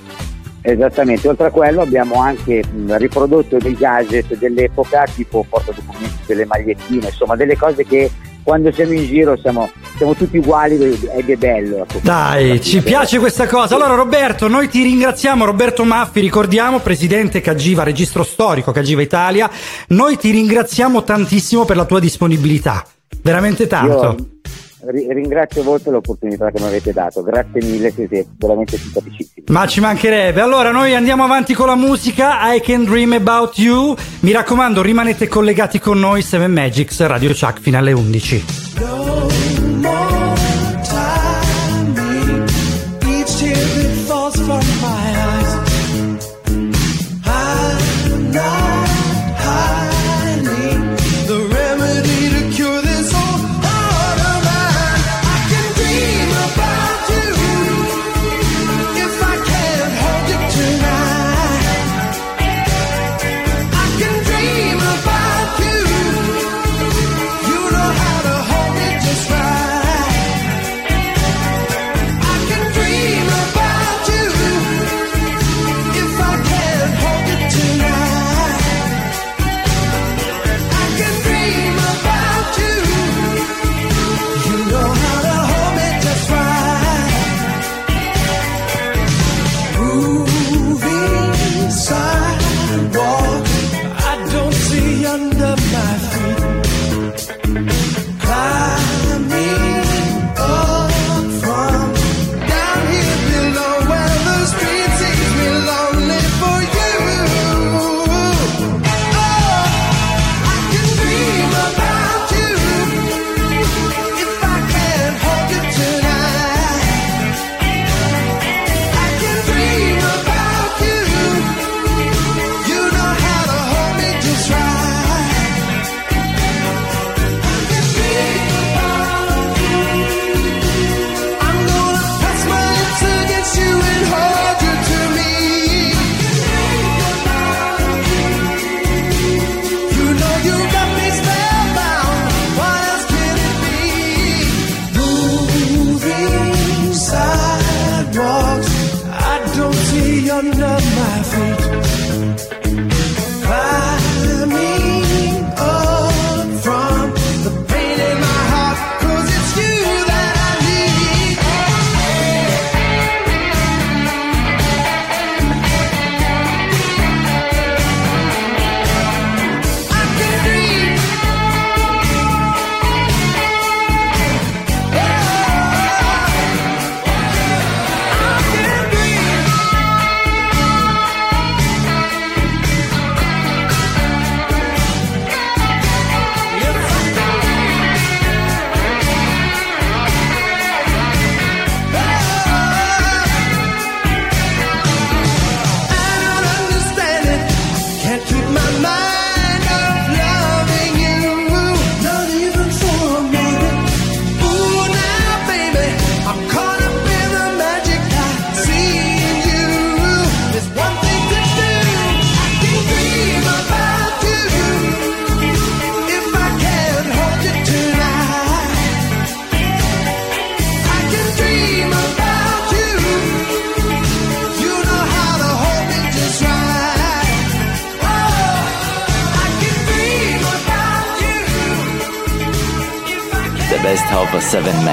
[0.62, 7.07] Esattamente, oltre a quello abbiamo anche mh, riprodotto dei gadget dell'epoca, tipo portadocumenti, delle magliettine,
[7.07, 8.11] insomma delle cose che
[8.43, 11.78] quando siamo in giro siamo, siamo tutti uguali ed è bello.
[11.78, 12.01] ecco.
[12.03, 13.74] Dai, ci piace questa cosa.
[13.74, 19.49] Allora Roberto, noi ti ringraziamo, Roberto Maffi, ricordiamo, presidente Cagiva, registro storico Cagiva Italia,
[19.89, 22.85] noi ti ringraziamo tantissimo per la tua disponibilità,
[23.23, 24.16] veramente tanto.
[24.19, 24.39] Io
[24.86, 29.47] ringrazio per l'opportunità che mi avete dato, grazie mille, siete veramente simpaticissimi.
[29.48, 30.40] Ma ci mancherebbe.
[30.40, 32.52] Allora, noi andiamo avanti con la musica.
[32.52, 33.94] I can dream about you.
[34.20, 36.23] Mi raccomando, rimanete collegati con noi.
[36.23, 38.44] 7 Magics, Radio Chuck, fino alle 11.
[38.82, 39.30] Each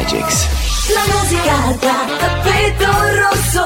[0.07, 0.47] Magics.
[0.93, 2.85] La musica da tappeto
[3.19, 3.65] rosso.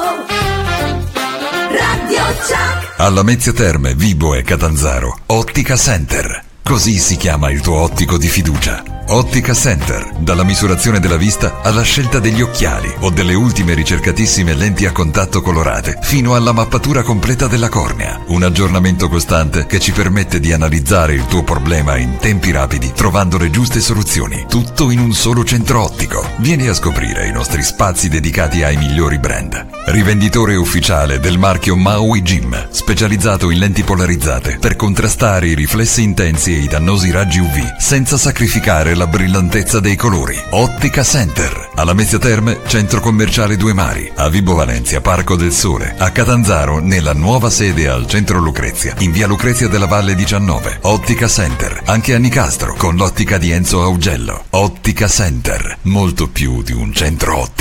[1.69, 2.93] Radio Chuck.
[2.97, 6.43] Alla Mezzia Terme, Vibo e Catanzaro, Ottica Center.
[6.63, 8.90] Così si chiama il tuo ottico di fiducia.
[9.13, 14.85] Ottica Center, dalla misurazione della vista alla scelta degli occhiali o delle ultime ricercatissime lenti
[14.85, 18.21] a contatto colorate, fino alla mappatura completa della cornea.
[18.27, 23.38] Un aggiornamento costante che ci permette di analizzare il tuo problema in tempi rapidi, trovando
[23.38, 24.45] le giuste soluzioni.
[24.47, 26.25] Tutto in un solo centro ottico.
[26.38, 29.80] Vieni a scoprire i nostri spazi dedicati ai migliori brand.
[29.83, 36.53] Rivenditore ufficiale del marchio Maui Gym, specializzato in lenti polarizzate per contrastare i riflessi intensi
[36.53, 40.39] e i dannosi raggi UV, senza sacrificare la brillantezza dei colori.
[40.51, 45.95] Ottica Center, alla Mezzia Terme, centro commerciale Due Mari, a Vibo Valencia, Parco del Sole,
[45.97, 50.77] a Catanzaro, nella nuova sede al centro Lucrezia, in via Lucrezia della Valle 19.
[50.81, 54.45] Ottica Center, anche a Nicastro, con l'ottica di Enzo Augello.
[54.51, 57.60] Ottica Center, molto più di un centro ottico.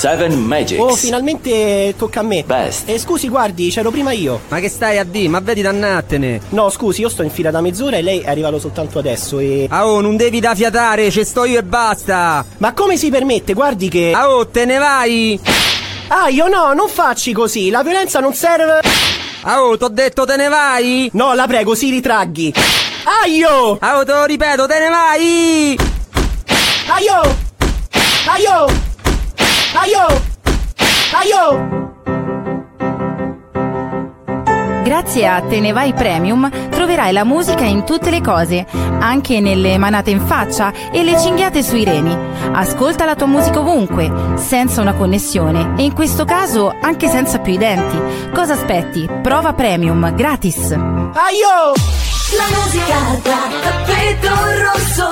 [0.00, 0.80] Seven Magics.
[0.80, 2.42] Oh, finalmente tocca a me.
[2.42, 2.88] Best.
[2.88, 4.40] E scusi, guardi, c'ero prima io.
[4.48, 5.28] Ma che stai a di?
[5.28, 6.40] Ma vedi dannattene.
[6.48, 9.66] No, scusi, io sto in fila da mezz'ora e lei è arrivato soltanto adesso e.
[9.68, 12.42] Ah oh, non devi da fiatare, ci sto io e basta.
[12.56, 13.52] Ma come si permette?
[13.52, 14.12] Guardi che.
[14.14, 15.38] Ah oh, te ne vai.
[16.08, 18.80] Ah, io no, non facci così, la violenza non serve.
[19.42, 21.10] Ah oh, t'ho detto te ne vai.
[21.12, 22.54] No, la prego, si ritraghi.
[23.22, 23.76] Aio!
[23.78, 25.78] Ah oh, te lo ripeto, te ne vai.
[26.88, 27.36] Aio!
[28.24, 28.79] Aio!
[29.72, 30.06] Aio!
[31.12, 31.78] Aio!
[34.82, 38.66] Grazie a Te ne vai Premium troverai la musica in tutte le cose,
[38.98, 42.16] anche nelle manate in faccia e le cinghiate sui reni.
[42.52, 47.52] Ascolta la tua musica ovunque, senza una connessione e in questo caso anche senza più
[47.52, 48.30] i denti.
[48.32, 49.08] Cosa aspetti?
[49.22, 50.72] Prova Premium gratis.
[50.72, 51.72] Aio!
[52.36, 55.08] La musica da tappeto rosso.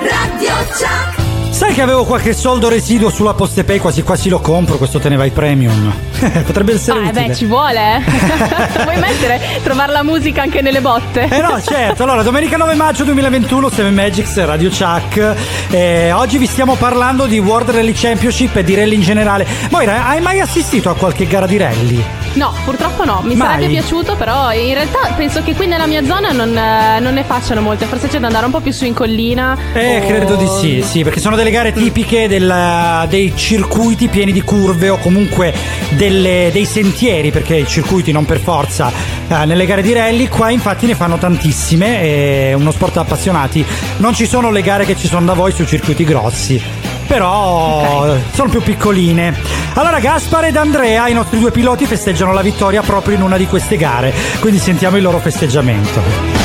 [0.00, 1.21] Radio Chuck.
[1.52, 5.16] Sai che avevo qualche soldo residuo sulla Postepay, quasi quasi lo compro, questo te ne
[5.16, 5.92] vai premium.
[6.46, 7.26] Potrebbe essere Ah, eh utile.
[7.26, 8.00] beh, ci vuole, eh.
[8.82, 11.28] Vuoi mettere, trovare la musica anche nelle botte?
[11.30, 12.02] Eh no, certo.
[12.04, 15.34] Allora, domenica 9 maggio 2021, 7 Magics, Radio Chuck.
[15.70, 19.46] Eh, oggi vi stiamo parlando di World Rally Championship e di rally in generale.
[19.70, 22.02] Moira, hai mai assistito a qualche gara di rally?
[22.34, 23.46] No, purtroppo no, mi Mai?
[23.46, 27.24] sarebbe piaciuto, però in realtà penso che qui nella mia zona non, eh, non ne
[27.24, 29.54] facciano molte, forse c'è da andare un po' più su in collina.
[29.74, 34.32] Eh, o- credo di sì, sì, perché sono delle gare tipiche del- dei circuiti pieni
[34.32, 35.54] di curve o comunque
[35.90, 38.90] delle- dei sentieri, perché i circuiti non per forza
[39.28, 43.64] eh, nelle gare di rally, qua infatti ne fanno tantissime, è uno sport da appassionati.
[43.98, 46.60] Non ci sono le gare che ci sono da voi sui circuiti grossi,
[47.06, 49.34] però eh, sono più piccoline.
[49.74, 53.46] Allora Gaspar ed Andrea, i nostri due piloti, festeggiano la vittoria proprio in una di
[53.46, 56.41] queste gare, quindi sentiamo il loro festeggiamento.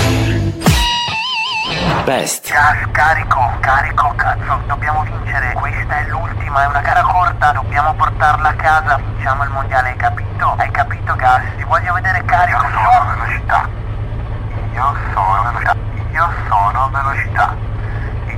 [2.07, 2.49] Best.
[2.49, 5.51] Gas, carico, carico, cazzo, dobbiamo vincere.
[5.51, 8.95] Questa è l'ultima, è una gara corta, dobbiamo portarla a casa.
[8.95, 10.55] Vinciamo il mondiale, hai capito?
[10.57, 11.41] Hai capito, Gas?
[11.57, 12.63] Ti voglio vedere carico.
[12.63, 13.69] Io sono velocità.
[14.71, 15.75] Io sono velocità.
[16.13, 17.55] Io sono velocità.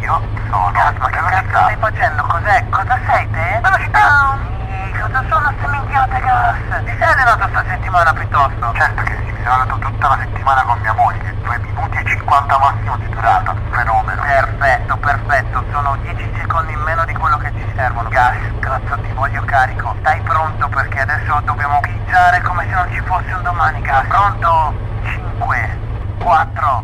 [0.02, 2.24] Io sono Gas, ma che cazzo stai facendo?
[2.24, 2.66] Cos'è?
[2.70, 3.60] Cosa sei te?
[3.62, 4.59] Velocità!
[5.00, 6.84] Cosa sono ste minchiate, Gas?
[6.84, 8.74] Ti sei allenato sta settimana piuttosto?
[8.74, 11.36] Certo che sì, mi sono allenato tutta la settimana con mia moglie.
[11.42, 13.56] 2 minuti e 50 massimo di durata.
[13.72, 14.22] Fenomeno.
[14.22, 15.64] Perfetto, perfetto.
[15.72, 18.10] Sono 10 secondi in meno di quello che ci servono.
[18.10, 19.96] Gas, cazzo, ti voglio carico.
[20.00, 24.06] Stai pronto perché adesso dobbiamo pizzare come se non ci fosse un domani, Gas.
[24.06, 24.74] Pronto?
[25.04, 25.80] 5,
[26.20, 26.84] 4,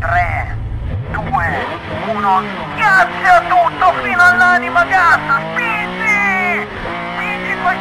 [0.00, 0.56] 3,
[1.12, 1.66] 2,
[2.08, 2.42] 1.
[2.72, 5.20] Schiaccia tutto fino all'anima, Gas.
[5.52, 5.73] Spingi!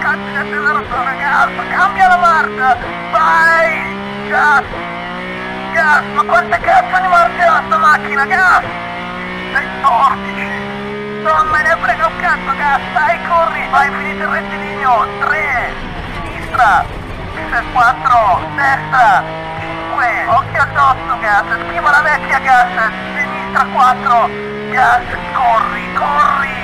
[0.04, 1.50] Cazzo di acceleratore, Gas.
[1.70, 2.78] Cambia la marcia.
[3.10, 4.28] Vai!
[4.28, 4.66] Gas!
[5.72, 8.64] Gas, ma quante cazzo di marce ha sta macchina, gas?
[9.54, 15.74] 14 Non me ne frega un cazzo, gas, dai, corri, vai, finite il rettilineo 3
[16.12, 16.86] Sinistra
[17.72, 19.24] 4 Destra
[19.60, 24.30] 5 Occhio addosso, gas, schiva la vecchia, gas Sinistra 4
[24.70, 25.04] Gas,
[25.34, 26.63] corri, corri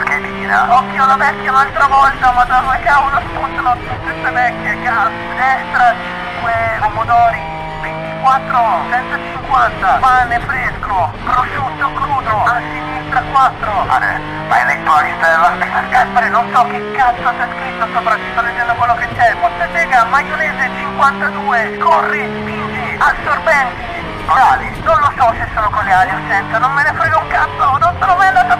[0.00, 5.10] Schedina Occhio alla vecchia un'altra volta, ma da dove cavolo spuntano tutte queste vecchie, gas
[5.36, 5.94] Destra
[6.40, 13.84] 5 Pomodori 24, 150, pane fresco, prosciutto crudo, a sinistra 4.
[13.86, 15.52] Vale, vai nei tuoi stella.
[15.88, 19.34] Gaspare, non so che cazzo c'è scritto sopra, ti sto leggendo quello che c'è.
[19.34, 23.94] Mozzatega, maionese 52, corri, spingi, assorbenti.
[24.26, 27.16] Orali, non lo so se sono con le ali o senza, non me ne frega
[27.16, 28.56] un cazzo, non sono mai andato a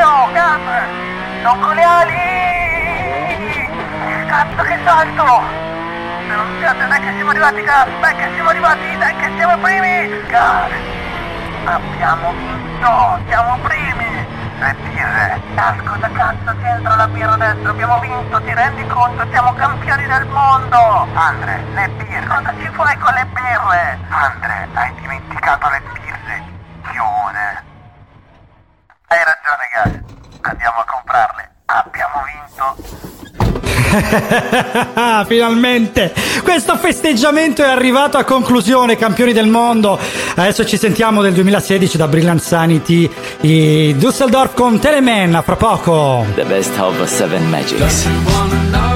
[0.00, 0.60] io, gas!
[1.42, 3.68] Non con le ali!
[4.26, 5.42] Cazzo che salto!
[6.58, 7.88] Siate, dai che siamo arrivati, gas!
[8.00, 10.26] Dai che siamo arrivati, dai che siamo primi!
[10.26, 10.70] Gas!
[11.64, 13.18] Abbiamo vinto!
[13.26, 14.26] Siamo primi!
[14.58, 15.40] Le birre!
[15.54, 17.68] Gas, cosa cazzo c'entra la birra adesso?
[17.68, 19.26] Abbiamo vinto, ti rendi conto?
[19.30, 21.08] Siamo campioni del mondo!
[21.12, 22.26] Andre, le birre!
[22.26, 23.98] Cosa ci fai con le birre?
[24.08, 25.82] Andre, hai dimenticato le
[35.26, 36.12] Finalmente
[36.42, 39.98] questo festeggiamento è arrivato a conclusione, campioni del mondo.
[40.34, 43.10] Adesso ci sentiamo del 2016 da Brilliant Sanity
[43.40, 46.26] e Dusseldorf con Teleman a fra poco.
[46.34, 48.89] The best of seven magics.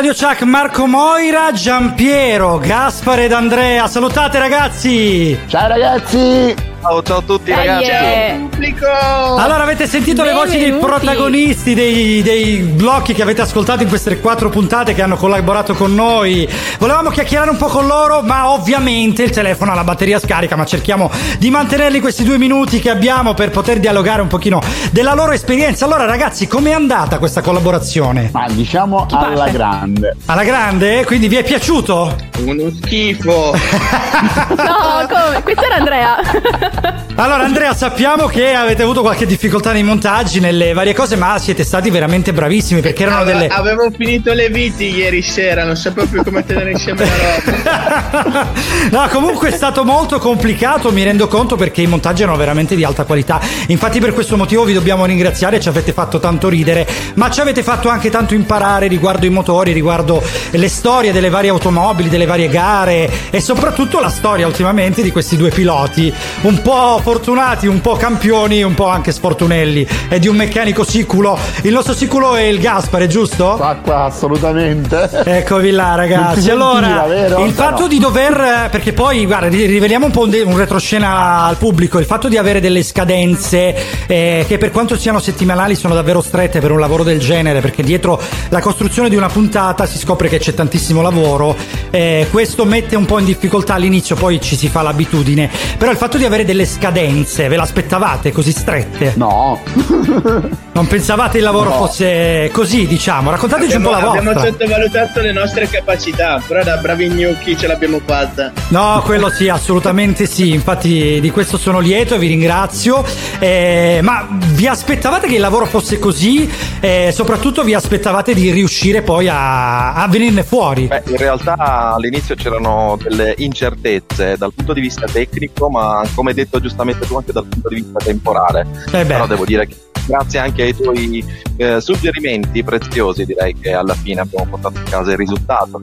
[0.00, 3.86] Radio Chuck, Marco Moira, Giampiero, Gaspare ed Andrea.
[3.86, 5.38] Salutate ragazzi!
[5.46, 6.54] Ciao ragazzi!
[6.80, 7.84] Ciao, ciao a tutti Eh, ragazzi.
[7.84, 8.34] yeah.
[8.36, 8.86] Pubblico!
[8.86, 10.86] Allora, avete sentito le voci dei Benvenuti.
[10.86, 15.94] protagonisti dei, dei blocchi che avete ascoltato in queste quattro puntate che hanno collaborato con
[15.94, 16.48] noi.
[16.78, 20.64] Volevamo chiacchierare un po' con loro, ma ovviamente il telefono ha la batteria scarica, ma
[20.64, 25.32] cerchiamo di mantenerli questi due minuti che abbiamo per poter dialogare un pochino della loro
[25.32, 25.84] esperienza.
[25.84, 28.30] Allora, ragazzi, com'è andata questa collaborazione?
[28.32, 29.52] Ma diciamo alla parte?
[29.52, 30.16] grande.
[30.26, 31.04] Alla grande?
[31.04, 32.14] Quindi vi è piaciuto?
[32.44, 33.54] Uno schifo.
[34.50, 35.42] No, come?
[35.42, 36.16] Questo era Andrea.
[37.20, 41.64] Allora Andrea sappiamo che avete avuto qualche difficoltà nei montaggi, nelle varie cose, ma siete
[41.64, 43.46] stati veramente bravissimi perché erano Ave- delle...
[43.48, 47.42] Avevo finito le viti ieri sera, non sapevo più come tenere insieme la
[48.24, 48.52] roba.
[48.90, 52.84] No, comunque è stato molto complicato, mi rendo conto perché i montaggi erano veramente di
[52.84, 53.38] alta qualità.
[53.66, 57.62] Infatti per questo motivo vi dobbiamo ringraziare, ci avete fatto tanto ridere, ma ci avete
[57.62, 60.22] fatto anche tanto imparare riguardo i motori, riguardo
[60.52, 65.36] le storie delle varie automobili, delle varie gare e soprattutto la storia ultimamente di questi
[65.36, 66.10] due piloti,
[66.42, 71.36] un po' fortunati, un po' campioni, un po' anche sfortunelli e di un meccanico siculo.
[71.62, 73.54] Il nostro siculo è il Gaspare, giusto?
[73.56, 75.10] Qua, qua, assolutamente.
[75.24, 76.42] Eccovi là, ragazzi.
[76.42, 77.44] si Allora, sentiva, vero?
[77.46, 77.88] il fatto No.
[77.88, 78.68] di dover.
[78.70, 81.98] Perché poi, guarda, ri- riveliamo un po' un, de- un retroscena al pubblico.
[81.98, 83.74] Il fatto di avere delle scadenze
[84.06, 87.60] eh, che, per quanto siano settimanali, sono davvero strette per un lavoro del genere.
[87.60, 88.20] Perché dietro
[88.50, 91.56] la costruzione di una puntata si scopre che c'è tantissimo lavoro.
[91.90, 95.50] eh, questo mette un po' in difficoltà all'inizio, poi ci si fa l'abitudine.
[95.76, 99.14] Però il fatto di avere delle scadenze, ve l'aspettavate così strette?
[99.16, 99.58] No.
[100.72, 101.76] Non pensavate il lavoro No.
[101.86, 103.30] fosse così, diciamo?
[103.30, 104.50] Raccontateci un po' la abbiamo vostra.
[104.50, 108.52] sottovalutato le nostre capacità, però da bravi gnocchi ce l'abbiamo fatta.
[108.68, 110.52] No, quello sì, assolutamente sì.
[110.52, 113.04] Infatti, di questo sono lieto e vi ringrazio.
[113.40, 116.48] Eh, ma vi aspettavate che il lavoro fosse così?
[116.80, 120.86] E soprattutto vi aspettavate di riuscire poi a, a venirne fuori?
[120.86, 121.56] Beh, in realtà
[121.94, 127.32] all'inizio c'erano delle incertezze dal punto di vista tecnico, ma come detto giustamente tu anche
[127.32, 128.66] dal punto di vista temporale.
[128.92, 129.04] Eh.
[129.04, 129.76] Però devo dire che
[130.06, 131.24] grazie anche ai tuoi
[131.56, 135.80] eh, suggerimenti preziosi direi che alla fine abbiamo portato a casa il risultato.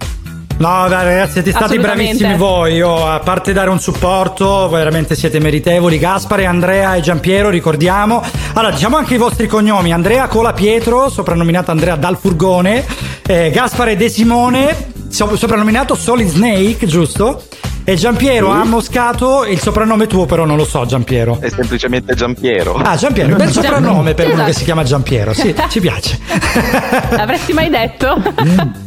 [0.58, 2.74] No, dai, ragazzi, siete stati bravissimi voi.
[2.76, 6.00] Io, a parte dare un supporto, veramente siete meritevoli.
[6.00, 8.24] Gaspare, Andrea e Giampiero, ricordiamo.
[8.54, 12.84] Allora, diciamo anche i vostri cognomi: Andrea Cola Pietro, soprannominato Andrea dal furgone,
[13.28, 17.44] eh, Gaspare De Simone, soprannominato Solid Snake, giusto?
[17.90, 18.58] E Giampiero Sì.
[18.60, 21.38] ha Moscato, il soprannome tuo, però non lo so, Giampiero.
[21.40, 22.76] È semplicemente Giampiero.
[22.76, 24.50] Ah, Giampiero, un bel soprannome per uno Esatto.
[24.50, 25.34] che si chiama Giampiero.
[25.34, 26.20] Sì, ci piace.
[27.16, 28.22] L'avresti mai detto?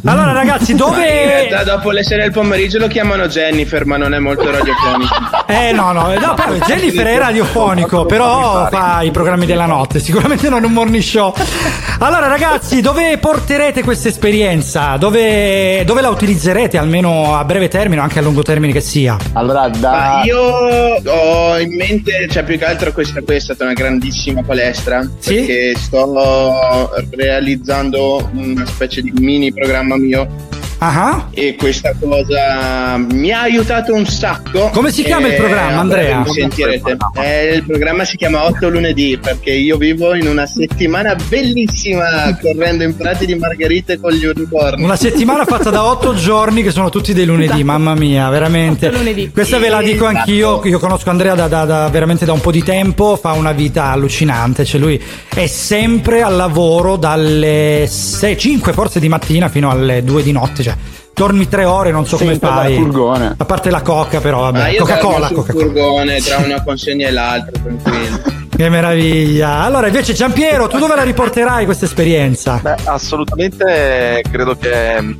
[0.04, 1.00] Allora, ragazzi, dove.
[1.48, 5.14] realtà dopo le sei del pomeriggio lo chiamano Jennifer, ma non è molto radiofonico.
[5.50, 10.48] Eh no, no, no però Jennifer è radiofonico, però fa i programmi della notte, sicuramente
[10.48, 11.34] non un morning show.
[11.98, 14.96] Allora ragazzi, dove porterete questa esperienza?
[14.96, 19.16] Dove, dove la utilizzerete almeno a breve termine o anche a lungo termine che sia?
[19.32, 20.22] Allora, da.
[20.24, 25.08] Io ho in mente, cioè più che altro questa qui è stata una grandissima palestra
[25.18, 25.34] Sì?
[25.36, 30.26] perché sto realizzando una specie di mini programma mio
[30.82, 34.70] Ah, e questa cosa mi ha aiutato un sacco.
[34.72, 36.22] Come si chiama il E programma, Andrea?
[36.24, 36.96] lo sentirete.
[37.22, 42.84] Eh, il programma si chiama 8 lunedì perché io vivo in una settimana bellissima correndo
[42.84, 44.82] in prati di margherite con gli unicorni.
[44.82, 48.90] Una settimana fatta da otto giorni che sono tutti dei lunedì, mamma mia, veramente.
[48.90, 49.30] Lunedì.
[49.30, 52.50] Questa ve la dico anch'io, io conosco Andrea da, da- da- veramente da un po'
[52.50, 54.98] di tempo, fa una vita allucinante, cioè lui
[55.28, 60.62] è sempre al lavoro dalle 6, 5 forse di mattina fino alle 2 di notte,
[60.62, 60.68] cioè
[61.14, 62.74] dormi tre ore, non so come Sempre dal fai.
[62.76, 63.34] furgone.
[63.36, 65.64] A parte la coca però, Ma vabbè, io Coca-Cola, Coca-Cola.
[65.64, 68.38] furgone tra una consegna e l'altra, tranquillo.
[68.60, 69.62] Che meraviglia.
[69.62, 72.60] Allora invece Giampiero, tu dove la riporterai questa esperienza?
[72.62, 75.12] Beh, assolutamente credo che mm,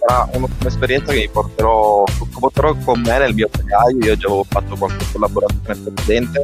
[0.00, 2.02] sarà un'esperienza che mi porterò,
[2.40, 4.04] porterò con me nel mio bagaglio.
[4.04, 6.42] Io già avevo fatto qualche collaborazione precedente,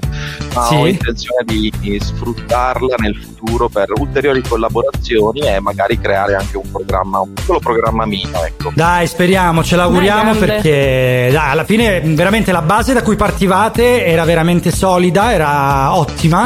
[0.54, 0.74] ma Sì.
[0.76, 6.70] ho intenzione di, di sfruttarla nel futuro per ulteriori collaborazioni e magari creare anche un
[6.70, 8.70] programma, un piccolo programma mio, ecco.
[8.76, 14.22] Dai, speriamo, ce l'auguriamo perché dai, alla fine veramente la base da cui partivate era
[14.24, 16.42] veramente solida, era ottima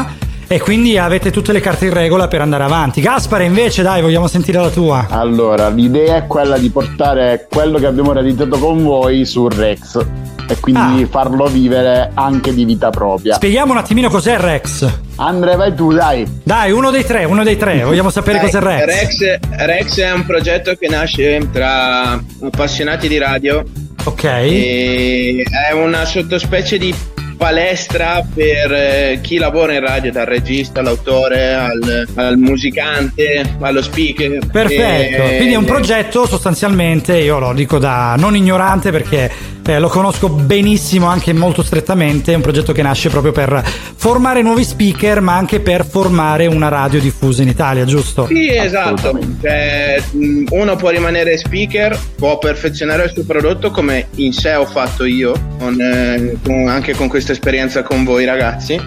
[0.50, 3.00] e quindi avete tutte le carte in regola per andare avanti.
[3.00, 5.06] Gaspare invece, dai, vogliamo sentire la tua.
[5.10, 10.04] Allora, l'idea è quella di portare quello che abbiamo realizzato con voi su Rex
[10.48, 13.34] e quindi farlo vivere anche di vita propria.
[13.34, 14.90] Spieghiamo un attimino cos'è Rex.
[15.16, 16.26] Andre, vai tu, dai.
[16.42, 18.86] Dai, uno dei tre, uno dei tre, vogliamo sapere Dai, cos'è Rex.
[18.86, 19.38] Rex.
[19.50, 23.62] Rex è un progetto che nasce tra appassionati di radio
[24.04, 24.24] Ok.
[24.24, 26.94] E è una sottospecie di
[27.38, 34.46] palestra per eh, chi lavora in radio, dal regista all'autore al, al musicante, allo speaker.
[34.52, 39.30] Perfetto, E- quindi è un progetto sostanzialmente, io lo dico da non ignorante perché
[39.68, 43.62] eh, lo conosco benissimo anche molto strettamente, è un progetto che nasce proprio per
[43.96, 48.26] formare nuovi speaker ma anche per formare una radio diffusa in Italia, giusto?
[48.26, 49.18] Sì, esatto.
[49.40, 50.02] Cioè,
[50.50, 55.32] uno può rimanere speaker, può perfezionare il suo prodotto come in sé ho fatto io,
[55.58, 58.80] con, eh, con- anche con questa esperienza con voi ragazzi.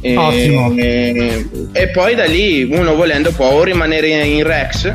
[0.00, 0.72] E, Ottimo.
[0.76, 4.94] E, e poi da lì uno volendo può o rimanere in Rex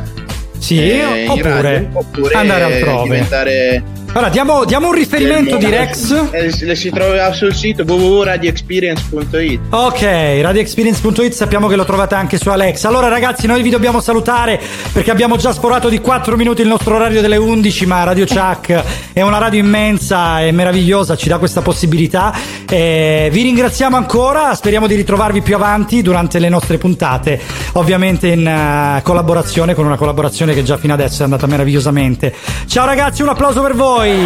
[0.58, 3.02] Sì, eh, oppure radio, oppure andare altrove.
[3.02, 3.82] diventare
[4.12, 6.30] Allora, diamo, diamo un riferimento di Rex.
[6.32, 12.48] Eh, le si trova sul sito www.radioexperience.it Ok, radioexperience.it sappiamo che lo trovate anche su
[12.48, 12.88] Alexa.
[12.88, 14.60] Allora ragazzi, noi vi dobbiamo salutare
[14.92, 18.82] perché abbiamo già sforato di 4 minuti il nostro orario delle 11, ma Radio Chuck
[19.12, 22.34] è una radio immensa e meravigliosa, ci dà questa possibilità.
[22.68, 27.40] Eh, vi ringraziamo ancora, speriamo di ritrovarvi più avanti durante le nostre puntate,
[27.74, 32.34] ovviamente in eh, collaborazione con una collaborazione che già fino adesso è andata meravigliosamente.
[32.66, 33.98] Ciao ragazzi, un applauso per voi.
[34.00, 34.16] Noi.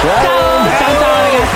[0.00, 0.37] Tchau.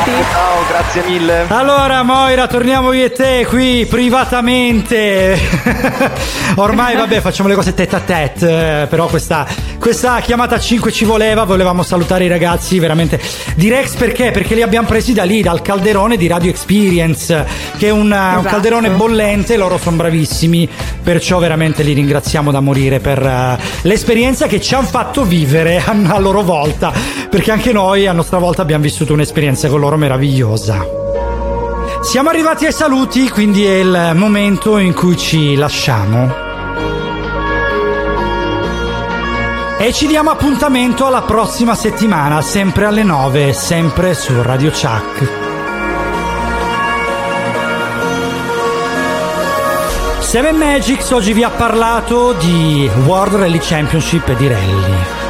[0.05, 1.45] Ciao, grazie mille.
[1.47, 5.39] Allora Moira, torniamo io e te qui privatamente.
[6.57, 9.47] Ormai vabbè facciamo le cose tête a tête, eh, però questa,
[9.79, 13.21] questa chiamata a 5 ci voleva, volevamo salutare i ragazzi veramente
[13.55, 14.33] di Rex perché?
[14.33, 17.47] Perché li abbiamo presi da lì, dal calderone di Radio Experience,
[17.79, 18.49] che è un, un Esatto.
[18.49, 20.69] calderone bollente, loro sono bravissimi,
[21.01, 25.95] perciò veramente li ringraziamo da morire per eh, l'esperienza che ci hanno fatto vivere a,
[26.13, 26.93] a loro volta,
[27.31, 30.87] perché anche noi a nostra volta abbiamo vissuto un'esperienza con loro meravigliosa.
[32.03, 36.35] Siamo arrivati ai saluti, quindi è il momento in cui ci lasciamo.
[39.79, 45.41] E ci diamo appuntamento alla prossima settimana, sempre alle 9, sempre su Radio Chuck.
[50.21, 55.22] Seven Magics oggi vi ha parlato di World Rally Championship e di rally.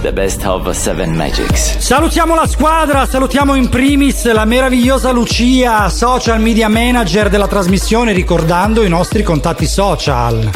[0.00, 1.78] The best of Seven Magics.
[1.78, 8.84] Salutiamo la squadra, salutiamo in primis la meravigliosa Lucia, social media manager della trasmissione, ricordando
[8.84, 10.50] i nostri contatti social.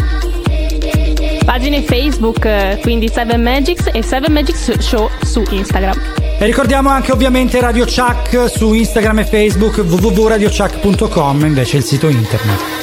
[1.44, 6.00] Pagine Facebook, eh, quindi 7 Magics e 7 Magics Show su Instagram.
[6.38, 12.79] E ricordiamo anche ovviamente Radio Chuck su Instagram e Facebook, www.radiochuck.com invece il sito internet.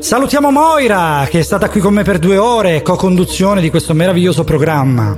[0.00, 4.44] Salutiamo Moira che è stata qui con me per due ore, co-conduzione di questo meraviglioso
[4.44, 5.14] programma.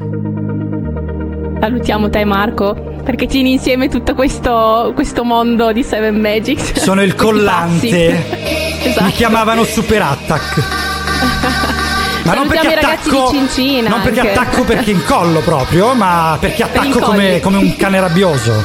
[1.61, 6.81] Salutiamo te Marco, perché tieni insieme tutto questo, questo mondo di 7 Magics.
[6.81, 8.27] Sono il collante.
[8.83, 9.05] esatto.
[9.05, 10.63] Mi chiamavano Super Attack.
[12.25, 17.01] Ma non perché attacco, Cincina non perché attacco perché incollo proprio, ma perché Per attacco
[17.01, 17.41] come, incolli.
[17.41, 18.63] come un cane rabbioso.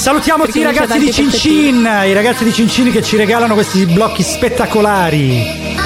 [0.00, 5.76] Salutiamo i ragazzi di Cincin, i ragazzi di Cincin che ci regalano questi blocchi spettacolari.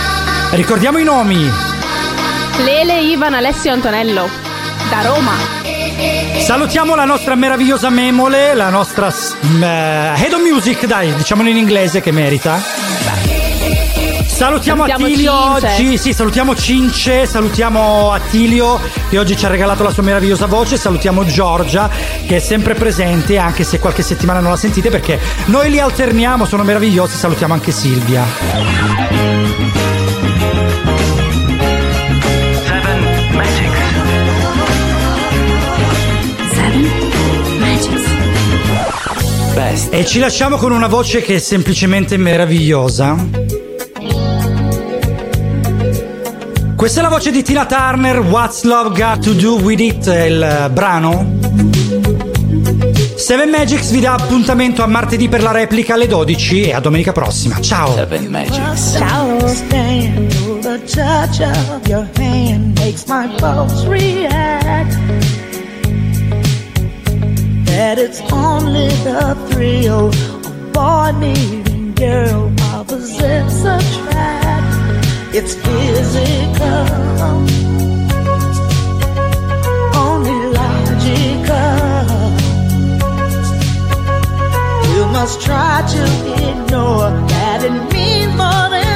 [0.53, 1.51] Ricordiamo i nomi.
[2.65, 4.29] Lele, Ivan, Alessio e Antonello.
[4.89, 5.33] Da Roma.
[6.39, 9.65] Salutiamo la nostra meravigliosa memole, la nostra eh,
[10.17, 13.24] Head of Music, dai, diciamolo in inglese che merita.
[14.35, 15.67] Salutiamo, Salutiamo Attilio Cince.
[15.69, 20.77] oggi, sì, salutiamo Cince, salutiamo Attilio che oggi ci ha regalato la sua meravigliosa voce,
[20.77, 21.89] salutiamo Giorgia
[22.27, 26.47] che è sempre presente anche se qualche settimana non la sentite perché noi li alterniamo,
[26.47, 28.25] sono meravigliosi, salutiamo anche Silvia.
[39.55, 39.95] Best.
[39.95, 43.44] E ci lasciamo con una voce che è semplicemente meravigliosa.
[46.85, 50.25] Questa è la voce di Tina Turner, What's Love Got to Do With It, è
[50.25, 51.39] il brano.
[53.17, 57.13] Seven Magics vi dà appuntamento a martedì per la replica alle 12 e a domenica
[57.13, 57.59] prossima.
[57.63, 57.95] Ciao!
[57.95, 58.97] Seven Magics.
[58.99, 59.39] Ciao.
[67.65, 74.44] That it's only the thrill of boy meeting girl opposites attract.
[75.37, 76.87] It's physical,
[79.99, 81.75] only logical.
[84.95, 86.03] You must try to
[86.51, 88.94] ignore that it means more than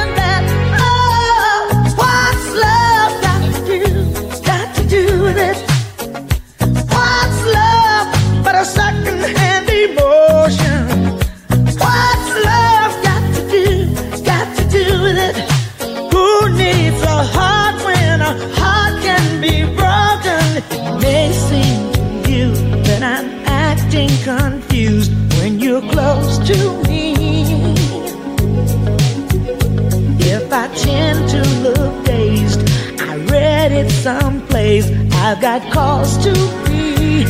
[34.09, 34.87] someplace.
[35.25, 36.33] I've got cause to
[36.65, 37.25] be.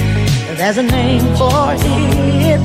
[0.59, 2.61] There's a name for it.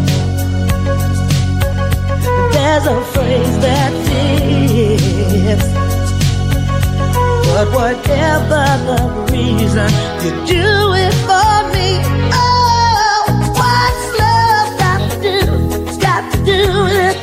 [2.53, 5.67] There's a phrase that fits.
[7.47, 9.89] But whatever the reason,
[10.23, 10.67] you do
[11.05, 11.89] it for me.
[12.41, 13.19] Oh,
[13.59, 15.37] what's love got to do?
[16.07, 17.22] Got to do with it.